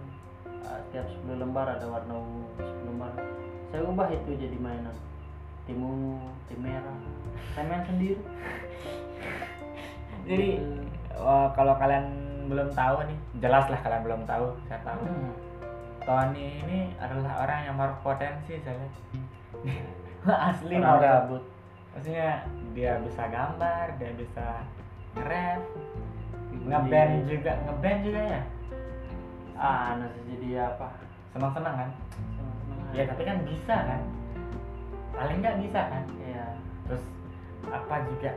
[0.65, 3.13] Ah, setiap 10 lembar ada warna ungu 10 lembar.
[3.69, 4.97] Saya ubah itu jadi mainan.
[5.69, 6.17] Tim ungu
[6.49, 6.99] tim merah.
[7.53, 8.21] Saya main sendiri.
[10.29, 10.51] Jadi
[11.17, 12.07] oh, kalau kalian
[12.49, 15.01] belum tahu nih jelas lah kalian belum tahu saya tahu.
[15.05, 15.33] Hmm.
[16.09, 18.89] Tony ini adalah orang yang berpotensi saya.
[20.49, 21.45] Asli orang gabut.
[21.95, 24.47] maksudnya dia bisa gambar dia bisa
[25.19, 25.63] nge-rap
[26.69, 28.43] ngeband juga ngeband juga ya
[29.59, 30.87] ah nanti jadi apa?
[31.35, 31.91] Senang senang kan?
[32.39, 32.79] Senang-senang.
[32.95, 33.11] Ya aja.
[33.13, 34.03] tapi kan bisa kan?
[35.19, 36.05] Paling nggak bisa kan?
[36.23, 36.47] Iya.
[36.89, 37.05] terus
[37.69, 38.33] apa juga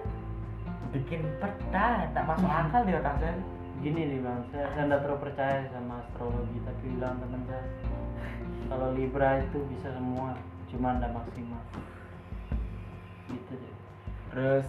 [0.92, 3.38] bikin peta tak masuk akal di otak saya.
[3.82, 4.42] Gini nih bang.
[4.52, 7.66] Saya saya nggak terlalu percaya sama astrologi tapi bilang teman saya
[8.72, 10.36] kalau libra itu bisa semua
[10.74, 11.64] cuma nggak maksimal.
[13.30, 13.76] Gitu deh.
[14.34, 14.68] Terus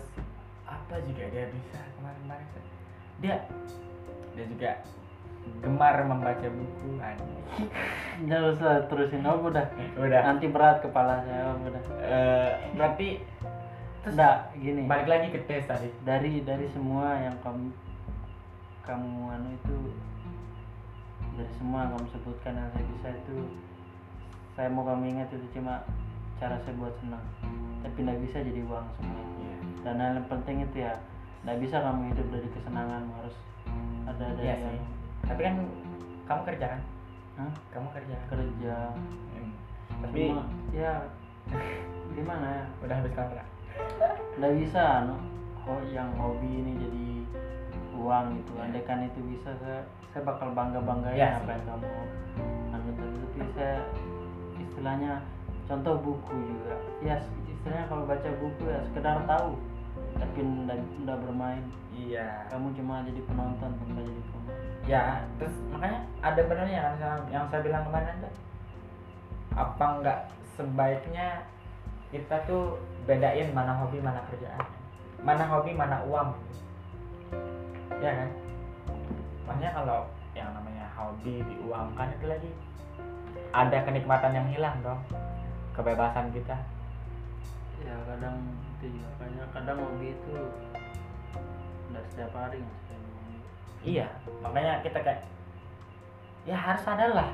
[0.68, 2.48] apa juga dia bisa kemarin-kemarin
[3.22, 3.36] dia
[4.34, 4.70] dia juga
[5.62, 7.42] gemar membaca buku anjing.
[8.26, 9.66] nggak usah terusin oh udah.
[9.98, 10.20] Udah.
[10.26, 11.82] Nanti berat kepala saya oh udah.
[12.02, 13.08] Eh, berarti
[14.02, 14.82] terus nggak gini.
[14.90, 15.88] balik lagi ke tes tadi.
[16.02, 17.70] Dari dari semua yang kamu
[18.82, 19.76] kamu anu itu
[21.38, 23.36] dari semua yang kamu sebutkan yang saya bisa itu
[24.52, 25.86] saya mau kamu ingat itu cuma
[26.42, 27.22] cara saya buat senang.
[27.86, 29.22] Tapi nggak bisa jadi uang semua.
[29.42, 29.56] Iya.
[29.82, 30.94] dan hal yang penting itu ya
[31.42, 33.36] nggak bisa kamu hidup dari kesenangan harus
[34.06, 35.01] ada dari Iya yang sih.
[35.32, 35.56] Tapi kan
[36.28, 36.80] kamu kerja kan?
[37.32, 37.52] Hah?
[37.72, 38.16] kamu kerja.
[38.28, 38.76] Kerja.
[39.32, 39.52] Hmm.
[40.04, 40.92] tapi Cuma, ya
[42.16, 42.46] gimana?
[42.52, 43.46] Ya udah habis kontrak?
[44.36, 45.16] Nggak bisa no.
[45.64, 47.06] Ho- yang hobi ini jadi
[47.96, 48.66] uang gitu Ya.
[48.66, 49.80] andai kan itu bisa saya
[50.12, 51.88] saya bakal bangga banggain Ya apa yang kamu
[52.74, 53.16] anu tadi.
[53.16, 53.76] Tapi saya
[54.60, 55.12] istilahnya
[55.64, 56.74] contoh buku juga.
[57.00, 57.16] Ya
[57.48, 59.56] istilahnya kalau baca buku ya sekedar tahu.
[60.20, 60.76] Tapi ndak
[61.08, 61.64] ndak bermain.
[61.96, 62.44] Iya.
[62.52, 67.62] Kamu cuma jadi penonton bukan jadi pemain ya terus makanya ada benernya kan yang- saya
[67.62, 68.34] bilang kemarin tuh
[69.54, 70.18] apa enggak
[70.58, 71.46] sebaiknya
[72.12, 72.76] kita tuh
[73.08, 74.60] bedain mana hobi mana kerjaan?
[75.24, 76.36] Mana hobi mana uang?
[78.04, 78.30] Ya kan?
[79.48, 79.98] Makanya kalau
[80.36, 82.50] yang namanya hobi diuangkan itu lagi
[83.52, 85.00] ada kenikmatan yang hilang dong
[85.72, 86.56] kebebasan kita.
[87.80, 88.36] Ya kadang
[88.76, 90.36] itu juga kadang kadang hobi itu
[91.90, 92.60] nggak setiap hari.
[93.82, 94.06] Iya,
[94.42, 95.20] makanya kita kayak
[96.46, 97.28] ya harus ada lah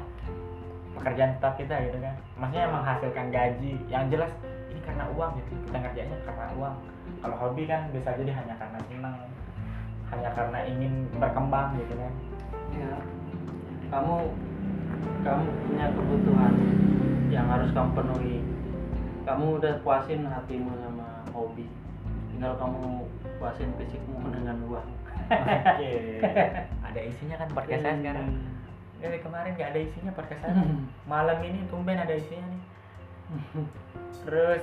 [0.96, 2.16] pekerjaan tetap kita gitu kan.
[2.40, 4.32] Maksudnya menghasilkan gaji yang jelas
[4.72, 5.52] ini karena uang gitu.
[5.68, 6.76] Kita ngerjainnya karena uang.
[7.20, 9.16] Kalau hobi kan bisa jadi hanya karena senang,
[10.12, 12.12] hanya karena ingin berkembang gitu kan.
[12.68, 12.92] ya
[13.88, 14.28] kamu
[15.24, 16.54] kamu punya kebutuhan
[17.32, 18.38] yang harus kamu penuhi
[19.24, 21.68] kamu udah puasin hatimu sama hobi
[22.38, 23.02] tinggal kamu
[23.42, 24.86] puasin fisikmu dengan uang
[25.26, 26.22] Oke.
[26.86, 28.26] ada isinya kan podcast saya sekarang.
[29.02, 30.54] Dari kemarin nggak ada isinya podcast saya.
[31.10, 32.62] Malam ini tumben ada isinya nih.
[34.22, 34.62] Terus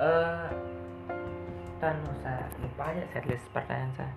[0.00, 0.48] eh
[1.76, 4.14] ntar lu saya lupa aja setlist pertanyaan saya.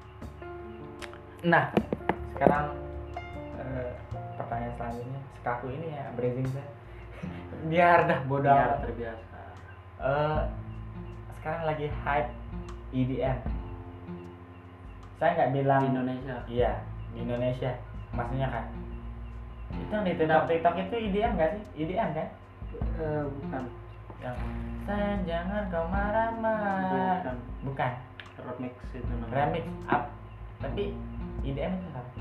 [1.44, 1.68] Nah
[2.32, 2.80] sekarang
[3.60, 3.92] eh,
[4.40, 5.22] pertanyaan selanjutnya.
[5.36, 6.70] Sekaku ini ya breathing saya.
[7.76, 9.40] Biar dah bodoh biar terbiasa.
[10.00, 10.42] Eh,
[11.44, 12.43] sekarang lagi hype
[12.94, 13.38] EDM
[15.24, 16.36] saya nggak di bilang Indonesia.
[16.52, 16.74] Iya
[17.16, 17.72] di Indonesia.
[18.12, 18.66] Maksudnya kan?
[19.72, 21.64] Itu yang di TikTok TikTok itu EDM nggak sih?
[21.80, 22.28] EDM kan?
[23.00, 23.64] Eh, bukan.
[24.20, 24.38] Yang
[24.84, 27.24] sayang jangan kau marah-marah.
[27.24, 27.36] Bukan.
[27.72, 27.92] Bukan.
[28.44, 29.32] Remix itu namanya.
[29.32, 30.04] Remix up.
[30.60, 30.84] Tapi
[31.48, 32.12] EDM itu apa?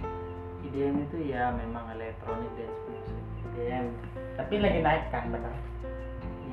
[0.63, 3.25] IDM itu ya memang electronic dance music.
[3.51, 3.87] IDM
[4.33, 5.53] tapi lagi naik kan benar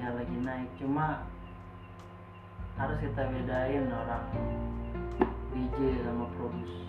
[0.01, 0.69] ya lagi naik.
[0.81, 1.23] Cuma
[2.79, 4.23] harus kita bedain orang
[5.51, 6.79] DJ sama produce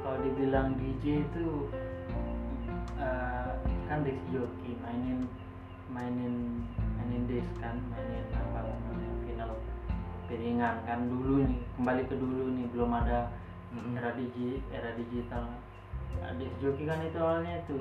[0.00, 1.68] kalau dibilang DJ itu
[2.96, 3.52] eh,
[3.92, 5.28] kan disc jockey mainin
[5.92, 6.64] mainin
[6.96, 9.52] mainin disc kan mainin apa namanya final
[10.32, 13.28] piringan kan dulu nih kembali ke dulu nih belum ada
[13.72, 15.44] era digi era digital.
[16.24, 17.76] Nah, disc jockey kan itu awalnya itu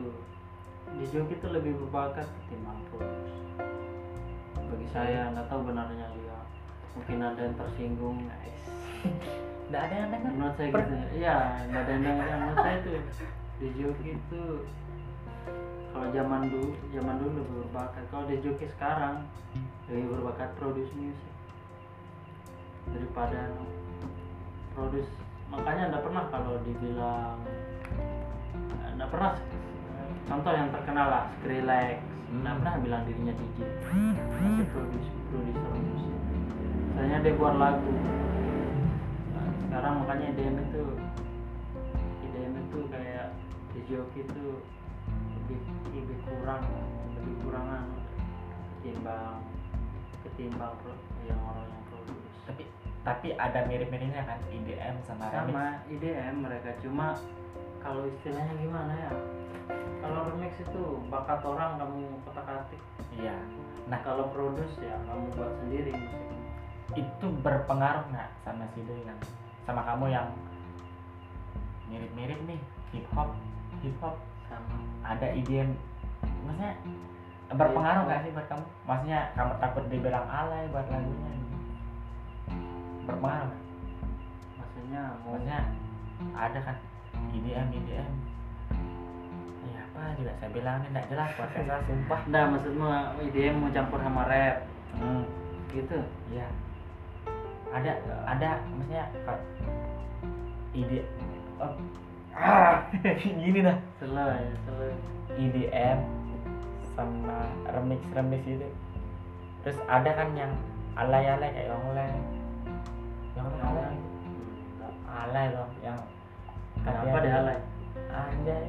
[0.99, 3.39] disc jockey itu lebih berbakat ketimbang produce
[4.71, 6.30] bagi saya nggak tahu benarnya dia
[6.95, 8.17] mungkin ada yang tersinggung
[9.71, 10.95] nggak ada yang dengar menurut saya Per- gitu.
[11.23, 11.37] Iya
[11.71, 12.25] nggak ada yang dengar.
[12.35, 12.89] menurut saya itu
[13.61, 14.43] disc jockey itu
[15.91, 18.03] kalau zaman dulu zaman dulu lebih berbakat.
[18.11, 19.15] Kalau disc jockey sekarang
[19.87, 21.31] lebih berbakat produce music.
[22.91, 23.55] Daripada
[24.75, 25.07] produce
[25.47, 27.39] makanya anda pernah kalau dibilang
[28.91, 29.39] anda pernah.
[30.27, 31.99] Contoh yang terkenal lah Skrillex.
[32.31, 32.43] Hmm.
[32.43, 33.57] anda pernah bilang dirinya DJ
[34.39, 36.10] masih produce producer musik
[37.01, 37.93] misalnya dia buat lagu.
[39.33, 40.83] Nah, sekarang makanya IDM itu
[42.29, 43.33] IDM itu kayak
[43.89, 44.45] joki itu
[45.09, 45.59] lebih
[45.97, 46.61] lebih kurang
[47.17, 47.89] lebih kurangan
[48.77, 49.41] ketimbang
[50.29, 50.77] ketimbang
[51.25, 52.37] yang orang yang produce.
[52.45, 52.63] Tapi
[53.01, 55.57] tapi ada mirip-miripnya kan EDM sama, remix.
[55.57, 57.17] Sama IDM mereka cuma
[57.81, 59.11] kalau istilahnya gimana ya?
[60.05, 62.81] Kalau remix itu bakat orang kamu kotak atik.
[63.17, 63.41] Iya.
[63.89, 66.40] Nah kalau produce ya kamu buat sendiri musiknya
[66.95, 69.19] itu berpengaruh nggak sama si Doi yang
[69.63, 70.27] sama kamu yang
[71.87, 72.59] mirip-mirip nih
[72.91, 73.31] hip hop
[73.79, 74.19] hip hop
[74.51, 74.75] sama.
[75.07, 75.71] Ada EDM
[76.43, 76.71] maksudnya
[77.51, 78.65] berpengaruh nggak sih buat kamu?
[78.87, 81.33] Maksudnya kamu takut dibilang alay buat lagunya?
[83.07, 83.61] Berpengaruh nggak?
[84.59, 85.59] maksudnya mau maksudnya
[86.35, 86.77] ada kan?
[87.31, 88.11] EDM EDM
[89.71, 92.21] ya apa juga saya bilang ini nggak jelas buat saya sumpah.
[92.27, 92.87] Nah, maksudmu
[93.29, 94.67] IDM mau campur sama rap.
[94.91, 95.23] Hmm,
[95.71, 95.99] gitu?
[96.31, 96.47] iya
[97.71, 97.91] ada
[98.27, 99.05] ada maksudnya
[100.75, 100.99] ide
[101.59, 101.75] oh,
[102.35, 102.87] ah
[103.43, 103.75] gini dah.
[103.75, 104.31] Ya, slow.
[105.39, 105.99] EDM
[106.91, 108.67] sama remix remix itu.
[109.63, 110.51] Terus ada kan yang
[110.99, 112.05] alay alay kayak Yongle
[113.39, 113.95] Yongle alay?
[115.07, 115.45] Alay.
[115.55, 115.99] Loh yang
[116.81, 117.59] Kenapa dia alay?
[118.11, 118.65] anjay.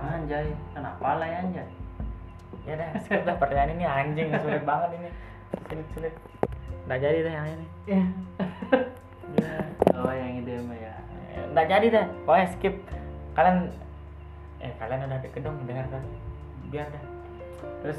[0.00, 1.68] Anjay, kenapa alay anjay?
[2.68, 2.90] ya dah
[3.28, 5.08] dah pertanyaan ini anjing sulit banget ini.
[5.68, 6.14] Sulit sulit
[6.86, 7.66] nggak jadi dah yang ini.
[7.86, 8.02] Ya.
[9.98, 10.94] Oh, yang IDM ya.
[11.52, 12.74] nggak jadi dah pokoknya skip.
[13.34, 13.66] Kalian
[14.58, 16.02] eh kalian udah deket dong dengar kan?
[16.70, 17.04] Biar dah
[17.82, 17.98] terus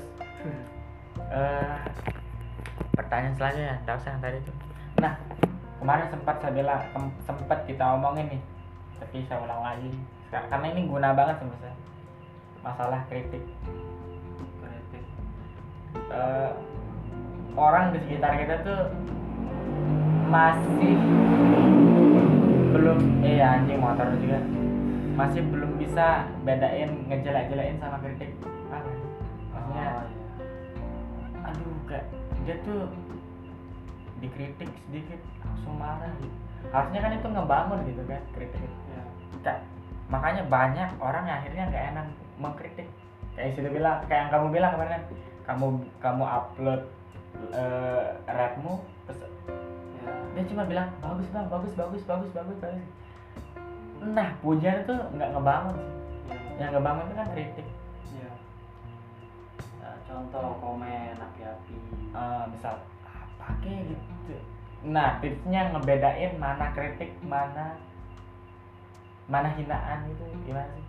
[1.29, 1.77] eh
[2.95, 3.75] pertanyaan selanjutnya.
[3.83, 4.55] Nggak usah yang tadi tuh.
[5.03, 5.13] Nah
[5.79, 6.81] kemarin sempat saya bilang
[7.23, 8.41] sempat kita omongin nih.
[8.99, 9.91] Tapi saya ulang lagi.
[10.27, 11.75] Sekarang- karena ini guna banget sama saya
[12.63, 13.43] masalah kritik.
[14.59, 15.03] Kritik.
[16.11, 16.51] Eh,
[17.55, 18.81] orang di sekitar kita tuh
[20.29, 20.93] masih
[22.69, 24.39] belum eh anjing motor juga
[25.17, 28.31] masih belum bisa bedain ngejelek-jelekin sama kritik
[28.69, 28.97] apa ya?
[29.51, 31.47] maksudnya Oh, iya.
[31.49, 32.05] aduh kayak
[32.45, 32.87] dia tuh
[34.19, 36.37] dikritik sedikit langsung marah gitu
[36.69, 39.03] harusnya kan itu ngebangun gitu kan kritik Ya.
[39.43, 39.65] Kayak-
[40.09, 42.05] makanya banyak orang yang akhirnya nggak enak
[42.37, 42.87] mengkritik
[43.35, 45.03] kayak sudah bilang kayak yang kamu bilang kemarin
[45.45, 45.65] kamu
[45.99, 46.81] kamu upload
[47.51, 49.21] eh, rapmu terus
[49.99, 50.15] Ya.
[50.31, 52.87] dia cuma bilang bagus bang bagus bagus bagus bagus bagus
[53.99, 55.89] nah pujian itu nggak ngebangun sih
[56.29, 56.37] Ya.
[56.63, 57.67] yang ngebangun itu kan kritik
[58.15, 58.31] Ya.
[59.79, 61.75] Ya, contoh komen api-api.
[62.15, 64.35] Eh, misal apa kayak gitu
[64.79, 67.75] nah tipsnya ngebedain mana kritik mana
[69.27, 70.85] mana hinaan itu gimana sih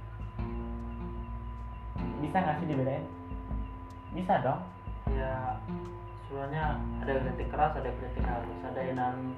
[2.22, 3.04] bisa nggak sih dibedain
[4.14, 4.62] bisa dong
[5.10, 5.58] ya
[6.30, 8.58] sebenarnya ada kritik keras ada kritik halus.
[8.62, 9.34] Ada hinaan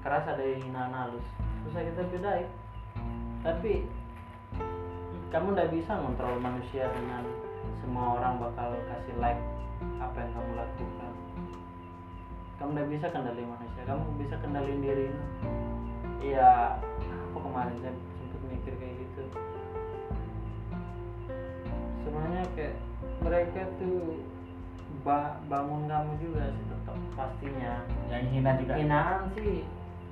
[0.00, 1.26] keras ada hinaan halus.
[1.68, 2.48] Susah kita bedain.
[3.44, 3.84] Tapi
[5.28, 7.28] kamu nggak bisa ngontrol manusia dengan
[7.84, 9.42] semua orang bakal kasih like
[10.00, 11.12] apa yang kamu lakukan.
[12.56, 13.82] Kamu nggak bisa kendali manusia.
[13.84, 15.08] Kamu bisa kendaliin diri.
[16.24, 16.80] Iya
[17.30, 19.22] aku kemarin saya sempat mikir kayak gitu.
[22.00, 22.74] Sebenarnya kayak
[23.20, 24.16] mereka tuh
[25.00, 27.74] ba- bangun kamu juga sih tetap pastinya.
[28.08, 28.72] Yang hina juga?
[28.76, 29.64] Hinaan sih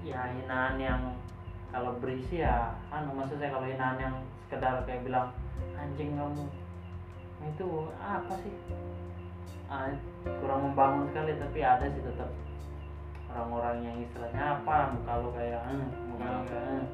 [0.07, 1.03] ya hinaan yang
[1.69, 4.15] kalau berisi ya anu maksud saya kalau hinaan yang
[4.47, 5.35] sekedar kayak bilang
[5.77, 6.45] anjing kamu.
[7.45, 8.55] Itu apa sih?
[9.69, 9.93] Ah,
[10.25, 12.33] kurang membangun sekali tapi ada sih tetap
[13.29, 16.85] orang-orang yang istilahnya apa muka lu kayak eh, muka lu kayak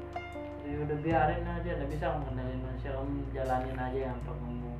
[0.65, 4.71] ya udah biarin aja udah bisa mengendalikan manusia kamu jalanin aja yang kamu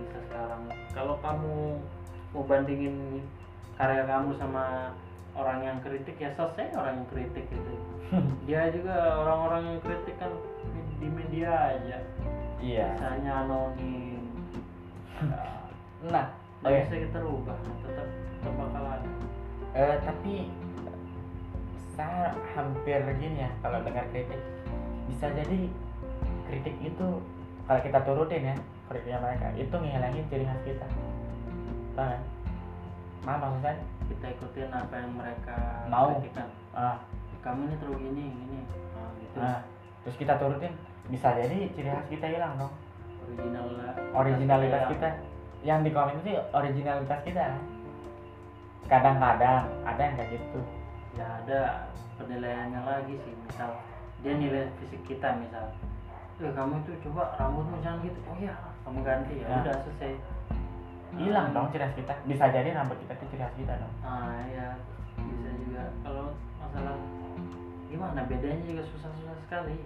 [0.00, 0.62] bisa sekarang.
[0.94, 1.78] Kalau kamu
[2.30, 3.24] mau bandingin
[3.74, 4.94] karya kamu sama
[5.34, 7.72] orang yang kritik ya selesai orang yang kritik gitu.
[8.46, 10.32] Dia juga orang-orang yang kritik kan
[11.00, 11.98] di media aja.
[12.60, 12.88] Iya.
[12.94, 14.20] Misalnya anonim
[16.00, 16.26] Ya, nah
[16.64, 16.80] nggak oke.
[16.88, 19.10] bisa kita rubah tetap tetap bakal ada.
[19.76, 20.48] Eh, tapi
[21.92, 24.40] saya hampir gini ya kalau dengar kritik.
[25.12, 25.68] Bisa jadi
[26.48, 27.08] kritik itu
[27.68, 28.56] kalau kita turutin ya
[28.90, 29.46] kritiknya mereka.
[29.54, 30.86] Itu ngilangin ciri khas kita?
[31.94, 33.78] Paham maksud saya?
[34.10, 36.18] kita ikutin apa yang mereka Mau.
[36.18, 36.50] kritikan.
[36.74, 36.98] Ah,
[37.46, 38.60] kamu ini terlalu gini gini.
[38.66, 39.36] Nah, gitu.
[39.38, 39.58] Nah,
[40.02, 40.74] terus kita turutin.
[41.06, 42.74] Bisa jadi ciri khas kita hilang dong.
[43.30, 43.66] Original
[44.18, 45.08] originalitas kita.
[45.62, 47.44] Yang di komen itu originalitas kita.
[48.90, 50.60] Kadang-kadang ada yang kayak gitu.
[51.14, 51.60] Ya ada
[52.18, 53.34] penilaiannya lagi sih.
[53.46, 53.70] Misal
[54.26, 55.70] dia nilai fisik kita misal.
[56.42, 58.18] Eh kamu itu coba rambutmu jangan gitu.
[58.26, 59.56] Oh iya kamu ganti ya Ya.
[59.62, 60.12] udah selesai.
[61.10, 62.14] Hilang dong ciri khas kita.
[62.24, 63.92] Bisa jadi rambut kita itu ciri khas kita dong.
[64.00, 64.78] Ah ya
[65.18, 65.82] bisa juga.
[66.00, 66.24] Kalau
[66.56, 66.96] masalah
[67.86, 69.76] gimana bedanya juga susah-susah sekali.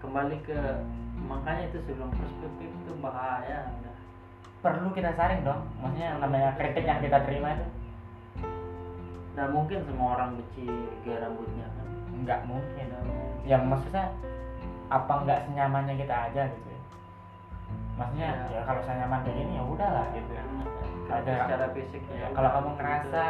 [0.00, 0.58] Kembali ke
[1.24, 3.68] makanya itu sebelum perspektif itu bahaya.
[3.80, 3.94] Udah
[4.60, 5.60] perlu kita saring dong.
[5.78, 7.66] Maksudnya yang namanya kritik yang kita terima itu.
[9.34, 10.64] Nggak mungkin semua orang benci
[11.02, 11.86] gaya rambutnya kan?
[12.22, 13.32] Nggak mungkin mungkin.
[13.44, 14.08] yang maksudnya
[14.88, 16.73] apa nggak senyamannya kita aja gitu ya
[17.94, 18.58] maksudnya Ya.
[18.58, 20.30] ya kalau saya nyaman kayak gini ya udahlah gitu.
[20.32, 20.42] Ya
[21.04, 23.24] Ada- secara fisik Ya, kalau kamu ngerasa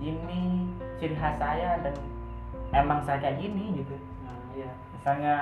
[0.00, 0.42] ini
[0.96, 1.94] ciri khas saya dan
[2.72, 3.94] emang saya kayak gini gitu.
[4.24, 4.70] Nah iya.
[4.92, 5.34] Misalnya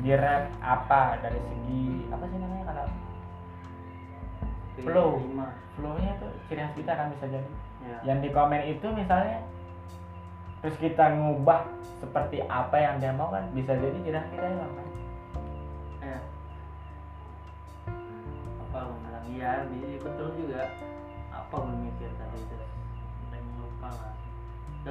[0.00, 2.86] di rap apa dari segi apa sih namanya kalau
[4.74, 5.20] Flow.
[5.72, 7.48] flownya tuh ciri khas kita kan bisa jadi.
[7.82, 9.42] Ya yang di komen itu misalnya
[10.58, 11.66] terus kita ngubah
[11.98, 14.86] seperti apa yang dia mau kan bisa jadi ciri khas kita hilang kan
[18.82, 19.50] aku bilang iya
[20.02, 20.66] betul juga
[21.32, 22.56] apa gue mikir tadi itu.
[23.30, 24.14] Udah lupa lah.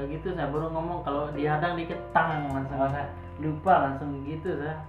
[0.08, 3.12] Gitu saya baru ngomong kalau dihadang dikit tang langsung Masa?
[3.42, 4.86] lupa langsung gitu saya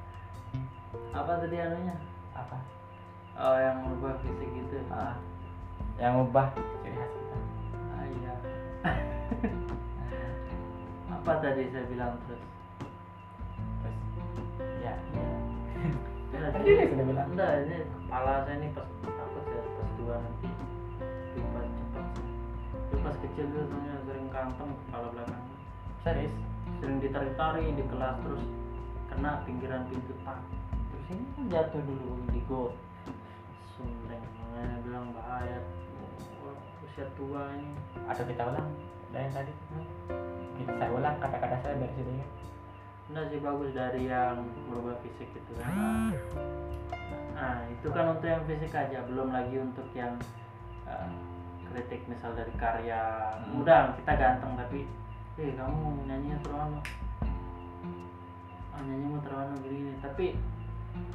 [1.12, 1.96] apa tadi anunya?
[2.32, 2.56] Apa?
[3.36, 4.76] Oh yang merubah fisik gitu.
[4.92, 5.16] Ah,
[5.96, 7.36] yang ngubah ciri khas kita.
[7.96, 8.34] Ah iya.
[11.16, 12.42] Apa tadi saya bilang terus?
[13.80, 13.96] Terus
[14.84, 14.94] ya Ya,
[16.32, 17.28] Tadi dia sudah bilang.
[17.36, 20.48] enggak ini kepala saya ini pas takut saya pas tua nanti
[21.36, 22.06] lupa cepat.
[22.72, 25.44] Dulu pas kecil dulu soalnya sering kantong kepala belakang.
[26.00, 26.34] Serius?
[26.80, 28.42] Sering ditarik-tarik di kelas terus
[29.12, 30.40] kena pinggiran pintu tak.
[30.72, 32.72] Terus ini kan jatuh dulu di got
[33.76, 35.60] sundeng makanya bilang bahaya.
[36.48, 36.56] Oh,
[36.88, 37.76] usia tua ini.
[38.08, 38.68] Atau kita ulang.
[39.12, 39.52] Yang tadi.
[40.56, 42.24] Kita saya ulang kata-kata saya dari sini
[43.12, 44.40] enggak sih bagus dari yang
[44.72, 46.16] merubah fisik gitu kan.
[47.36, 50.16] Nah itu kan untuk yang fisik aja belum lagi untuk yang
[50.88, 51.12] eh,
[51.68, 53.60] kritik misal dari karya Hmm.
[53.60, 54.88] udah kita ganteng tapi
[55.36, 56.80] eh kamu nyanyinya terlalu
[58.72, 60.26] ah, nyanyimu terlalu gini tapi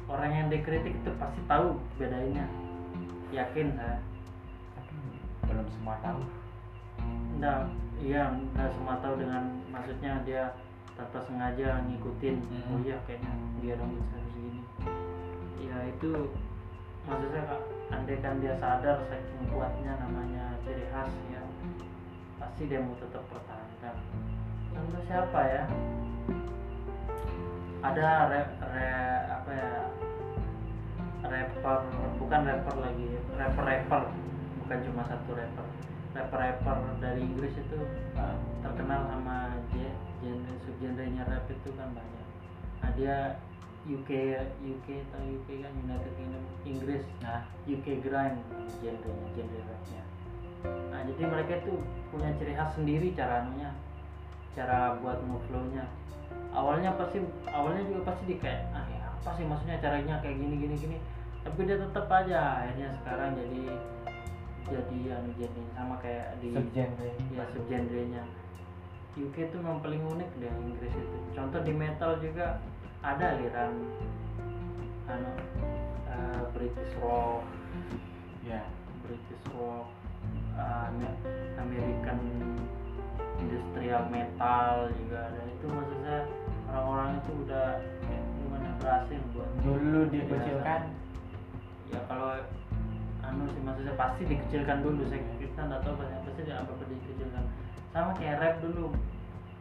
[0.06, 2.46] orang yang dikritik itu pasti tahu bedainnya.
[3.34, 3.98] Yakin saya
[4.78, 4.94] tapi
[5.50, 6.22] belum semua tahu.
[7.34, 9.42] Enggak iya enggak semua tahu dengan
[9.74, 10.54] maksudnya dia
[10.98, 12.36] tanpa sengaja ngikutin.
[12.42, 12.70] Hmm.
[12.74, 13.30] oh iya kayaknya
[13.62, 14.60] dia rambut saya harus gini.
[15.62, 16.10] Ya itu
[17.06, 17.62] maksudnya Kak,
[17.94, 21.40] andai kan dia sadar saking kuatnya namanya ciri khas ya
[22.36, 23.96] pasti dia mau tetap pertahankan
[24.74, 25.64] contoh siapa ya?
[27.78, 29.72] Ada rap, rap apa ya?
[31.18, 31.78] Rapper
[32.20, 34.02] bukan rapper lagi rapper rapper
[34.64, 35.66] bukan cuma satu rapper
[36.16, 37.78] rapper rapper dari Inggris itu
[38.16, 42.26] uh, terkenal sama je- genre subgenrenya rap itu kan banyak.
[42.80, 43.16] Ada dia
[43.88, 44.10] UK
[44.60, 47.04] UK atau UK kan United Kingdom Inggris.
[47.24, 48.36] Nah UK grind
[48.80, 50.02] genrenya genre rapnya.
[50.90, 51.78] Nah jadi mereka tuh
[52.10, 53.70] punya ciri khas sendiri cara anunya
[54.56, 55.84] cara buat ngeflownya.
[56.52, 60.54] Awalnya pasti awalnya juga pasti di kayak ah ya apa sih maksudnya caranya kayak gini
[60.58, 60.96] gini gini?
[61.46, 63.62] Tapi dia tetap aja akhirnya sekarang jadi
[64.68, 68.22] jadi anu jadi sama kayak di subgenre ya subgenrenya.
[69.18, 71.18] UK itu memang paling unik deh Inggris itu.
[71.34, 72.62] Contoh di metal juga
[73.02, 73.72] ada aliran
[75.08, 75.30] anu
[76.06, 77.42] eh, British rock.
[78.44, 78.62] Ya.
[79.02, 79.88] British rock
[80.58, 81.18] Ame-
[81.56, 82.18] American
[83.38, 85.40] industrial metal juga ada.
[85.56, 86.22] Itu maksud saya
[86.68, 87.66] orang-orang itu udah
[88.38, 90.82] gimana berhasil buat dulu dikucilkan.
[91.88, 92.36] ya kalau
[93.28, 97.44] anu sih maksudnya pasti dikecilkan dulu saya kita nggak tahu banyak pasti dia apa dikecilkan.
[97.92, 98.86] Sama kayak rap dulu.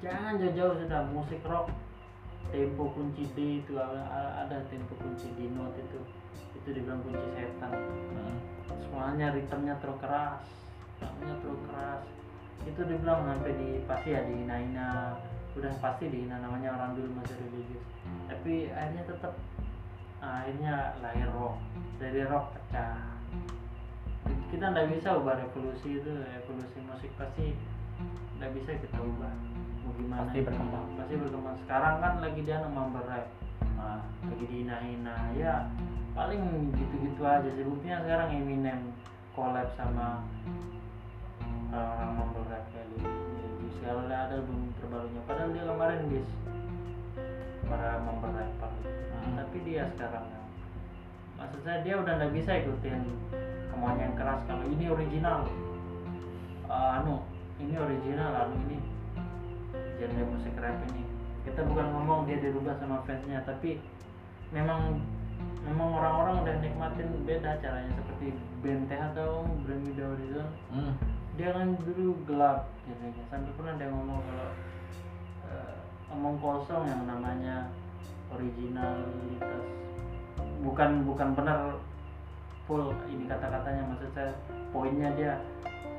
[0.04, 1.74] Jangan jauh-jauh sudah musik rock
[2.48, 6.00] tempo kunci D itu ada, tempo kunci D note itu.
[6.56, 7.72] Itu dibilang kunci setan.
[7.74, 8.38] Hmm.
[8.84, 10.44] semuanya ritmenya terlalu keras
[11.00, 12.02] ritmenya terlalu keras.
[12.68, 15.18] Itu dibilang sampai di pasti ya dihina-hina.
[15.58, 17.88] Udah pasti dihina namanya orang dulu masih religius
[18.28, 19.34] tapi akhirnya tetap
[20.22, 21.56] akhirnya lahir rock.
[21.98, 23.17] Dari rock pecah
[24.52, 27.54] kita nggak bisa ubah revolusi itu evolusi musik pasti
[28.38, 29.34] nggak bisa kita ubah.
[29.84, 30.88] Mau gimana Pasti berkembang.
[31.00, 31.56] pasti berkembang.
[31.64, 33.28] Sekarang kan lagi dia number rap
[33.78, 35.38] Nah, lagi dihina-hina.
[35.38, 35.70] Ya
[36.18, 37.66] paling gitu-gitu aja sih.
[37.66, 38.94] Buktinya sekarang Eminem
[39.38, 40.26] collab sama
[41.72, 42.88] orang mumble rap kayak
[43.62, 45.22] Juicy ada album terbarunya.
[45.30, 46.28] Padahal dia kemarin bis
[47.68, 48.72] para mumble rapper.
[49.28, 49.44] Hmm.
[49.44, 50.24] tapi dia sekarang
[51.38, 53.02] maksud saya dia udah nggak bisa ikutin
[53.72, 54.42] kemauan yang keras.
[54.50, 55.46] Kalau ini original
[56.68, 57.24] Eh, anu
[57.64, 58.78] ini original anu ini
[59.96, 61.08] genre musik rap ini.
[61.48, 63.80] Kita bukan ngomong dia dirubah sama fansnya tapi
[64.52, 65.00] memang
[65.64, 67.92] memang orang-orang udah nikmatin beda caranya.
[67.96, 70.94] Seperti band TH atau The Horizon hmm.
[71.40, 74.50] dia kan dulu gelap genrenya sampai pernah dia ngomong kalau
[75.48, 75.78] eh,
[76.12, 77.72] omong kosong yang namanya
[78.34, 79.64] originalitas
[80.62, 81.78] bukan bukan benar
[82.66, 83.84] full ini kata-katanya.
[83.94, 84.32] Maksud saya
[84.74, 85.34] poinnya dia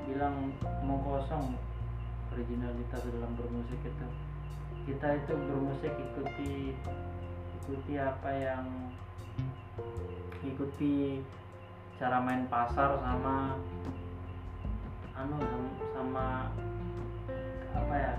[0.08, 0.52] bilang
[0.84, 1.54] omong kosong
[2.32, 4.06] originalitas dalam bermusik itu.
[4.88, 6.72] Kita itu bermusik ikuti
[7.60, 8.64] ikuti apa yang
[10.40, 11.20] ikuti
[11.98, 13.58] cara main pasar sama
[15.18, 15.36] anu
[15.92, 16.46] sama
[17.74, 18.12] apa ya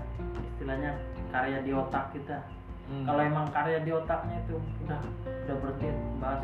[0.54, 0.92] istilahnya
[1.32, 2.44] karya di otak kita
[2.90, 3.06] Hmm.
[3.06, 5.88] kalau emang karya di otaknya itu udah udah berhenti
[6.18, 6.42] bahas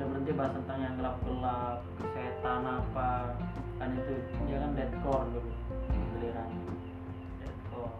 [0.00, 1.78] udah berhenti bahas tentang yang gelap-gelap
[2.16, 3.36] setan apa
[3.76, 4.12] kan itu
[4.48, 5.52] dia kan deadcore dulu
[6.16, 6.60] gilirannya.
[7.40, 7.92] Deadcore.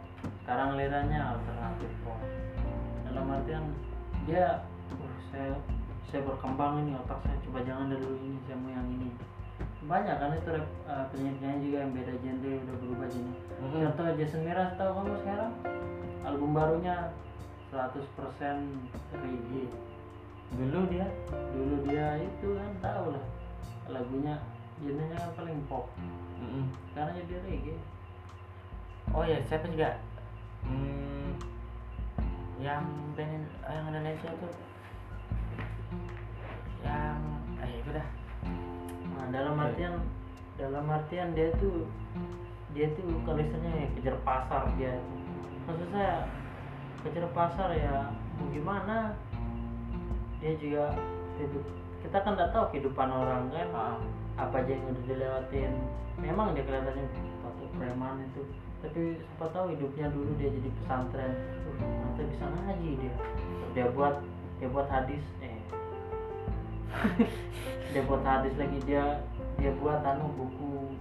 [0.45, 2.21] Sekarang gilirannya alternatif rock.
[3.09, 3.65] Dalam artian
[4.29, 4.65] dia
[4.97, 5.57] "Wah, saya
[6.13, 7.37] saya berkembang ini otak saya.
[7.45, 9.09] Coba jangan dulu ini saya mau yang ini
[9.81, 13.85] banyak kan itu rap, eh, penyanyi-penyanyi juga yang beda genre udah berubah genre Hmm.
[13.89, 15.53] contoh Jason Mraz tahu kamu sekarang?
[16.21, 16.97] Album barunya
[17.73, 18.61] 100%
[19.13, 19.69] reggae.
[20.53, 21.07] Dulu dia?
[21.31, 23.25] Dulu dia itu kan tahu lah
[23.89, 24.37] lagunya
[24.85, 25.89] genrenya kan paling pop.
[26.41, 26.69] Hmm.
[26.93, 27.77] sekarang jadi reggae.
[29.17, 29.97] Oh ya siapa juga?
[30.61, 31.41] Hmm,
[32.61, 32.85] yang
[33.17, 34.53] band yang Indonesia tuh.
[36.85, 37.17] Yang
[37.65, 38.20] eh itu dah nah
[39.31, 39.95] dalam artian
[40.59, 41.87] dalam artian dia tuh
[42.71, 44.95] dia tuh kalau istilahnya ya kejar pasar dia.
[45.67, 46.27] Maksud saya
[47.07, 49.15] kejar pasar ya mau gimana?
[50.39, 50.95] Dia juga
[51.39, 51.65] hidup
[52.01, 53.97] kita kan nggak tahu kehidupan orang kan Ah,
[54.39, 55.73] apa aja yang udah dilewatin.
[56.21, 57.07] Memang dia kelihatannya
[57.43, 58.43] waktu preman itu
[58.81, 61.33] tapi siapa tahu hidupnya dulu dia jadi pesantren.
[61.69, 63.15] Uh, nanti bisa ngaji dia.
[63.77, 64.25] Dia buat
[64.57, 65.50] dia buat hadis eh
[67.91, 69.19] dia buat hadis lagi dia
[69.59, 70.95] dia buat anu buku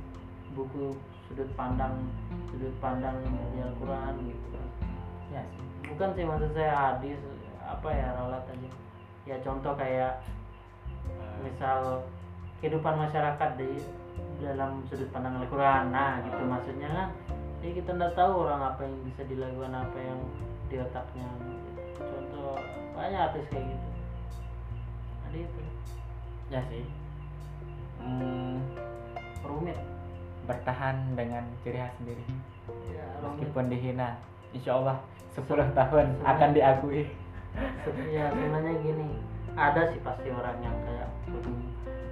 [0.57, 0.97] buku
[1.29, 2.09] sudut pandang
[2.49, 4.67] sudut pandang dari Al-Quran gitu kan.
[5.29, 5.41] Ya
[5.85, 7.19] bukan sih maksud saya hadis
[7.61, 8.69] apa ya ralat aja.
[9.29, 10.25] Ya contoh kayak
[11.45, 12.03] misal
[12.59, 13.71] kehidupan masyarakat di
[14.41, 15.93] dalam sudut pandang Al-Quran.
[15.93, 17.09] Nah gitu maksudnya kan.
[17.59, 20.19] Jadi kita nggak tahu orang apa yang bisa dilakukan apa yang
[20.71, 21.29] di otaknya.
[21.99, 22.55] Contoh
[22.95, 23.87] banyak artis kayak gitu.
[25.29, 25.68] Ada itu
[26.50, 26.86] ya sih.
[28.02, 28.58] Hmm,
[29.45, 29.78] rumit.
[30.50, 32.26] Bertahan dengan ciri khas sendiri.
[32.89, 33.45] Ya rumit.
[33.45, 34.18] Meskipun dihina.
[34.50, 34.97] Insya Allah
[35.38, 35.45] 10
[35.78, 37.06] tahun akan diakui.
[38.10, 39.10] Ya sebenarnya gini.
[39.54, 41.54] Ada sih pasti orang yang kayak kudu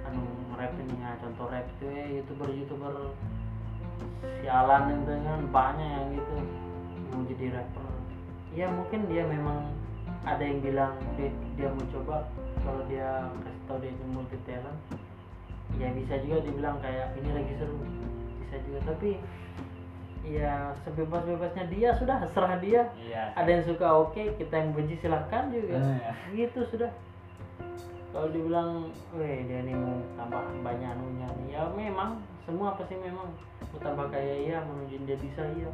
[0.06, 0.22] anu
[0.54, 1.10] rap ini ya.
[1.18, 2.94] Contoh rap itu ya youtuber youtuber
[4.42, 5.40] sialan itu kan.
[5.50, 6.34] Banyak yang gitu.
[7.10, 7.86] Mau jadi rapper.
[8.54, 9.66] Ya mungkin dia memang
[10.26, 12.26] ada yang bilang dia, dia mau coba
[12.68, 14.76] kalau dia kasih tahu dia itu multi talent
[15.80, 17.80] ya bisa juga dibilang kayak ini lagi seru.
[18.44, 19.10] Bisa juga tapi
[20.28, 22.92] ya sebebas-bebasnya dia sudah serah dia.
[23.00, 25.80] Iya ada yang suka oke kita yang benci silahkan juga.
[25.80, 26.36] Hmm.
[26.36, 26.92] gitu sudah.
[28.12, 33.32] Kalau dibilang weh dia nih mau tambah banyak anunya ya memang semua pasti memang.
[33.72, 35.68] Mau tambah kaya iya menuju dia bisa iya.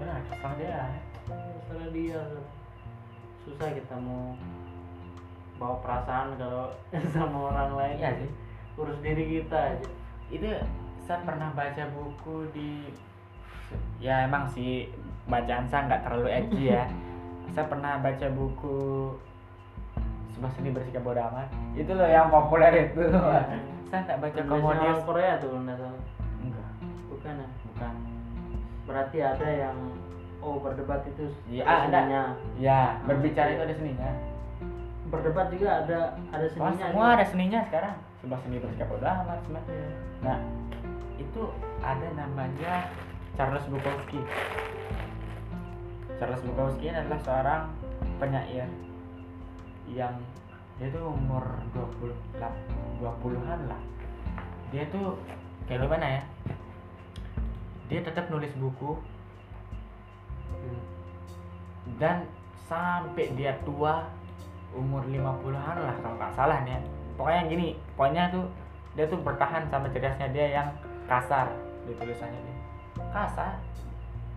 [0.00, 0.92] Nah, kesal dia.
[1.68, 2.20] Salah dia.
[3.44, 4.32] Susah kita mau
[5.54, 6.66] bawa perasaan kalau
[7.14, 8.30] sama orang lain iya sih.
[8.74, 9.88] urus diri kita aja.
[10.28, 10.48] Itu
[11.04, 12.90] saya pernah baca buku di
[13.98, 14.90] ya emang sih
[15.26, 16.84] bacaan saya nggak terlalu edgy ya.
[17.54, 19.14] Saya pernah baca buku
[20.34, 21.46] sebuah seni bersikap bodoh amat.
[21.76, 23.04] Itu loh yang populer itu.
[23.86, 26.02] Saya nggak baca orang Korea tuh nggak salah.
[26.42, 26.70] Enggak.
[27.12, 27.48] Bukan ya?
[27.70, 27.94] Bukan.
[28.90, 29.76] Berarti ada yang
[30.42, 31.76] oh berdebat itu Iya, ada.
[31.88, 32.00] ada.
[32.04, 32.22] seninya.
[32.60, 34.10] ya berbicara itu ada seninya
[35.14, 35.98] berdebat juga ada
[36.30, 37.14] ada Wah, seninya semua juga.
[37.14, 39.88] ada seninya sekarang sebuah seni bersikap bodoh amat semua Iya.
[40.24, 40.38] Nah,
[41.20, 41.42] itu
[41.84, 42.74] ada namanya
[43.36, 44.20] Charles Bukowski.
[46.16, 47.62] Charles Bukowski adalah seorang
[48.16, 48.68] penyair
[49.90, 50.14] yang
[50.80, 51.44] dia tuh umur
[51.76, 52.50] 20 lah,
[52.98, 53.82] 20-an lah.
[54.74, 55.20] Dia tuh
[55.68, 56.22] kayak gimana ya?
[57.92, 58.96] Dia tetap nulis buku
[62.00, 62.24] dan
[62.66, 64.08] sampai dia tua
[64.74, 66.80] umur 50-an lah kalau nggak salah nih ya.
[67.14, 68.44] pokoknya gini pokoknya tuh
[68.94, 70.68] dia tuh bertahan sama cerdasnya dia yang
[71.10, 71.50] kasar
[71.84, 72.56] di tulisannya dia.
[73.10, 73.58] Kasar?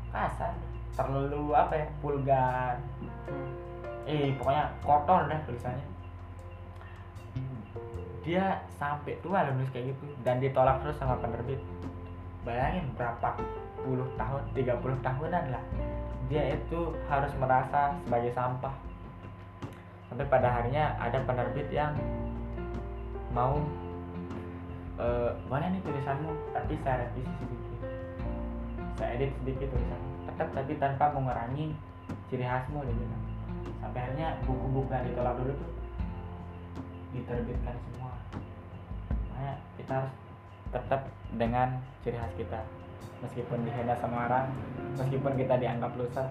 [0.09, 0.53] Kasar.
[0.97, 2.75] Terlalu apa ya vulgar.
[4.09, 5.85] Eh pokoknya kotor dah tulisannya.
[8.25, 11.61] Dia sampai tua loh nulis kayak gitu dan ditolak terus sama penerbit.
[12.43, 13.37] Bayangin berapa
[13.85, 15.63] puluh tahun 30 tahunan lah.
[16.27, 18.73] Dia itu harus merasa sebagai sampah
[20.07, 21.93] sampai pada harinya ada penerbit yang
[23.35, 23.59] mau
[24.97, 27.79] eh boleh nih tulisanmu tapi saya revisi sedikit.
[28.97, 30.09] Saya edit sedikit tulisanmu.
[30.25, 31.77] Tetap tapi tanpa mengurangi
[32.33, 33.23] ciri khasmu dia bilang.
[33.77, 35.71] Sampai akhirnya buku-buku yang ditolak dulu tuh
[37.13, 38.13] diterbitkan semua.
[39.29, 40.13] Makanya kita harus
[40.73, 41.01] tetap
[41.37, 41.67] dengan
[42.01, 42.59] ciri khas kita.
[43.21, 44.49] Meskipun dihina sama orang
[44.97, 46.29] meskipun kita dianggap loser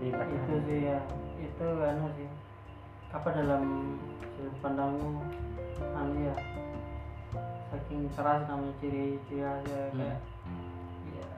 [0.00, 0.98] itu sih ya
[1.40, 2.29] itu anu sih
[3.10, 3.98] apa dalam
[4.38, 5.18] sudut pandangmu
[5.98, 6.36] anu ya
[7.74, 9.98] saking keras namanya ciri-ciri khasnya Hmm.
[9.98, 10.18] kayak
[11.18, 11.28] ya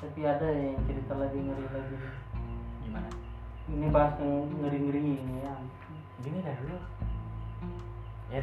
[0.00, 1.96] tapi ada yang cerita lebih ngeri lagi.
[2.82, 3.10] Gimana?
[3.70, 5.54] Ini bahas yang ngeri-ngeri ini ya.
[6.26, 6.78] Gini dah dulu.
[8.32, 8.42] Ya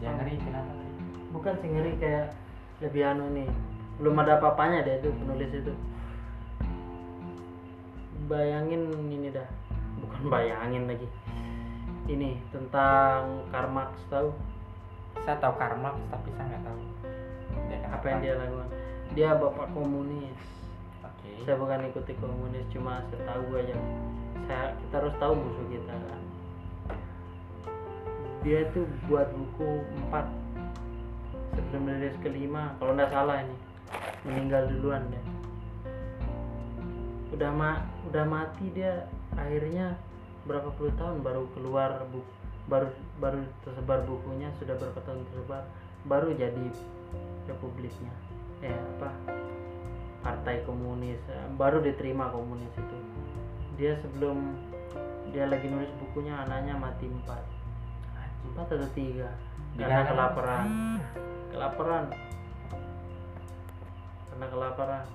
[0.00, 0.72] jangan ngeri kenapa
[1.32, 2.32] bukan sih ngeri kayak
[2.80, 3.48] lebih anu nih
[4.00, 5.72] belum ada apa-apanya deh itu penulis itu.
[8.26, 9.46] Bayangin ini dah
[10.24, 11.08] bayangin lagi.
[12.06, 14.30] Ini tentang Karl Marx tahu?
[15.26, 16.80] Saya tahu Karl Marx tapi saya nggak tahu.
[17.66, 18.68] Dia apa yang dia lakukan?
[19.12, 20.38] Dia bapak komunis.
[21.02, 21.30] Oke.
[21.44, 23.76] Saya bukan ikuti komunis cuma saya tahu aja.
[24.46, 26.22] Saya kita harus tahu musuh kita kan?
[28.46, 29.82] Dia itu buat buku
[30.14, 30.22] 4
[31.58, 33.56] sebelum rilis kelima kalau nggak salah ini.
[34.22, 35.22] Meninggal duluan dia.
[37.34, 39.98] Udah ma udah mati dia akhirnya
[40.46, 42.30] berapa puluh tahun baru keluar buku
[42.66, 42.90] baru
[43.22, 45.62] baru tersebar bukunya sudah berapa tahun tersebar
[46.06, 46.66] baru jadi
[47.46, 48.14] republiknya.
[48.58, 49.10] Ya apa?
[50.22, 52.98] Partai komunis eh, baru diterima komunis itu.
[53.78, 54.58] Dia sebelum
[55.30, 57.42] dia lagi nulis bukunya anaknya mati empat.
[58.50, 59.30] Empat atau tiga?
[59.78, 60.66] Karena kelaparan.
[61.54, 62.04] Kelaparan.
[64.30, 65.06] Karena kelaparan.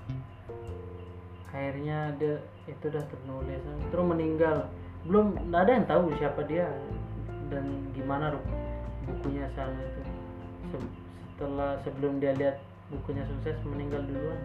[1.51, 3.59] Akhirnya dia itu udah ternulis
[3.91, 4.71] terus meninggal
[5.07, 6.67] belum nggak ada yang tahu siapa dia
[7.49, 7.65] dan
[7.97, 8.37] gimana
[9.09, 10.01] bukunya sana itu.
[10.71, 10.93] Se-
[11.33, 12.61] setelah sebelum dia lihat
[12.93, 14.39] bukunya sukses meninggal duluan.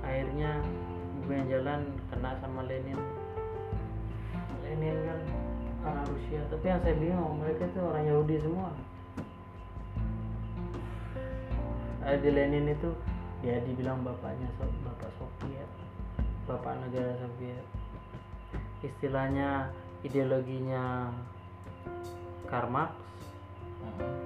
[0.00, 0.64] Akhirnya
[1.20, 2.96] bukunya jalan kena sama Lenin.
[4.64, 5.20] Lenin kan
[5.84, 6.40] orang Rusia.
[6.48, 8.72] Tapi yang saya bingung mereka itu orang Yahudi semua.
[12.06, 12.88] Ada Lenin itu
[13.44, 15.68] dia dibilang bapaknya bapak Soviet
[16.48, 17.64] bapak negara Soviet
[18.86, 19.70] istilahnya
[20.06, 21.10] ideologinya
[22.46, 22.92] Karl Marx
[23.86, 24.18] Hmm.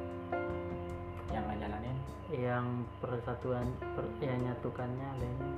[1.30, 1.96] yang ngejalanin.
[2.30, 2.66] Yang
[3.02, 5.52] persatuan per, yang nyatukannya Lenin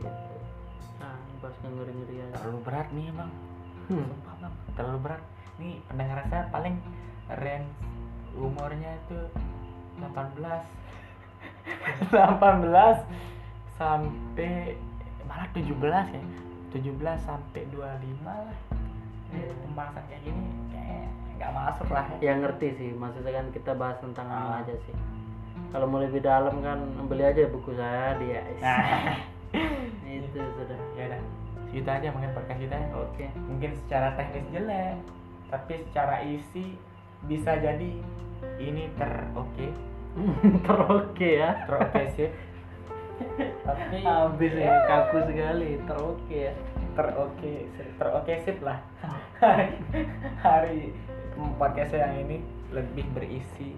[0.00, 0.36] gitu
[1.00, 2.36] nah bahas ngeri ngeri aja.
[2.40, 3.30] Terlalu berat nih bang.
[3.88, 4.04] Hmm.
[4.08, 4.54] sumpah bang.
[4.76, 5.22] Terlalu berat.
[5.60, 6.76] Nih pendengar saya paling
[7.40, 7.70] range
[8.36, 9.20] umurnya itu
[10.00, 10.40] 18
[12.08, 12.10] 18
[13.80, 14.76] sampai
[15.28, 15.68] malah 17
[16.16, 16.22] ya
[16.70, 17.82] 17 sampai 25
[18.24, 18.58] lah.
[19.30, 21.06] Ini pembahasan kayak gini kayak
[21.36, 22.34] nggak masuk lah ya.
[22.34, 22.90] Ngerti sih.
[22.92, 24.58] Maksudnya kan kita bahas tentang Ah.
[24.58, 24.94] aja sih.
[25.70, 29.14] Kalau mau lebih dalam kan beli aja buku saya di nah.
[30.06, 30.78] Itu sudah.
[30.94, 31.22] Ya udah.
[31.70, 32.88] Segitu aja mungkin podcast kita ya.
[32.92, 33.26] oke.
[33.46, 34.98] Mungkin secara teknis jelek
[35.50, 36.78] tapi secara isi
[37.26, 37.90] bisa jadi
[38.58, 39.66] ini ter oke.
[40.66, 41.66] Teroke ya.
[41.66, 42.30] Teroke sih
[43.64, 46.28] tapi habis ya kaku sekali teroke.
[46.30, 46.52] Ya
[46.98, 47.54] teroke
[47.96, 48.78] teroke sip lah.
[49.40, 49.72] Hari
[50.44, 50.78] hari
[51.56, 52.44] podcast yang ini
[52.74, 53.72] lebih berisi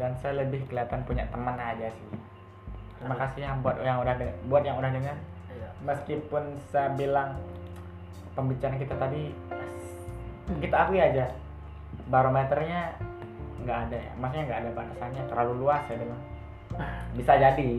[0.00, 2.08] dan saya lebih kelihatan punya teman aja sih.
[2.96, 5.16] Terima kasih yang buat yang udah deng- buat yang udah dengar.
[5.50, 5.68] Iya.
[5.82, 7.36] meskipun saya bilang
[8.38, 9.34] pembicaraan kita tadi
[10.62, 11.26] kita akui aja
[12.08, 12.96] barometernya
[13.66, 14.12] nggak ada ya.
[14.16, 16.22] Maksudnya nggak ada batasannya terlalu luas ya bilang
[17.18, 17.70] bisa jadi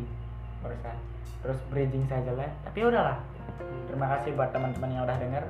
[0.62, 0.97] saya
[1.41, 3.18] terus bridging saya jelek tapi ya udahlah.
[3.84, 5.43] Terima kasih buat teman-teman yang udah denger.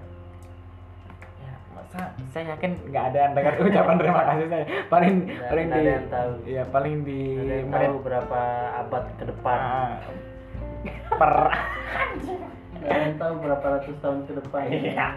[1.38, 4.66] Ya masa saya yakin nggak ada yang dengar ucapan terima kasih saya.
[4.88, 6.32] Paling Nggak- paling di yang tahu.
[6.46, 8.42] iya paling di Ada yang tahu berapa
[8.80, 9.58] abad ke depan.
[9.60, 9.94] Ah,
[11.20, 11.34] per
[12.82, 14.64] yang tahu berapa ratus tahun ke depan.
[14.68, 15.08] Iya.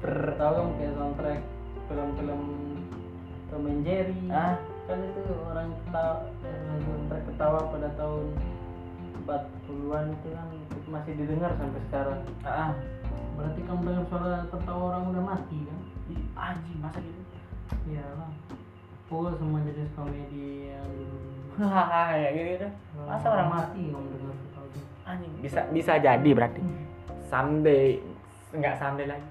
[0.00, 1.40] per tahu kayak soundtrack
[1.86, 2.40] film-film
[3.48, 4.18] Tom and Jerry.
[4.28, 8.24] Ah kan itu orang ketawa eh, soundtrack ketawa pada tahun
[9.30, 10.46] 40-an itu kan
[10.90, 12.20] masih didengar sampai sekarang.
[12.42, 12.74] Ah
[13.38, 15.78] berarti kamu dengar suara tertawa orang udah mati kan?
[16.34, 17.22] Anjing masa gitu?
[17.86, 18.30] Iya lah
[19.06, 20.90] pokoknya semua jenis komedi yang
[21.58, 22.68] hahaha ya gitu gitu
[23.02, 24.58] masa orang mati kamu dengar gitu
[25.02, 26.60] anjing bisa bisa jadi berarti.
[27.26, 27.98] Someday
[28.50, 29.28] nggak someday lagi.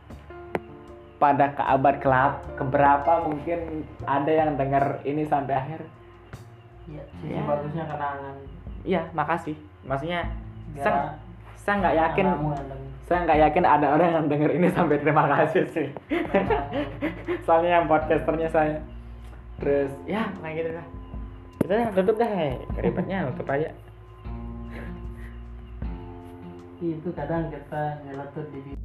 [1.20, 5.82] Pada ke abad kelap keberapa mungkin ada yang dengar ini sampai akhir?
[6.88, 7.44] Iya sisi Ya.
[7.44, 8.36] bagusnya kenangan.
[8.88, 9.56] Iya makasih
[9.88, 10.28] maksudnya
[10.80, 11.16] saya
[11.60, 12.26] saya nggak yakin
[13.10, 15.88] saya nggak yakin ada orang yang denger ini sampai terima kasih sih.
[17.46, 18.78] Soalnya yang podcasternya saya.
[19.58, 20.88] Terus ya kayak gitu dah.
[21.60, 22.54] Kita tutup dah hei.
[22.78, 23.74] ribetnya tutup aja.
[26.80, 28.78] Itu kadang kita nyeletuk di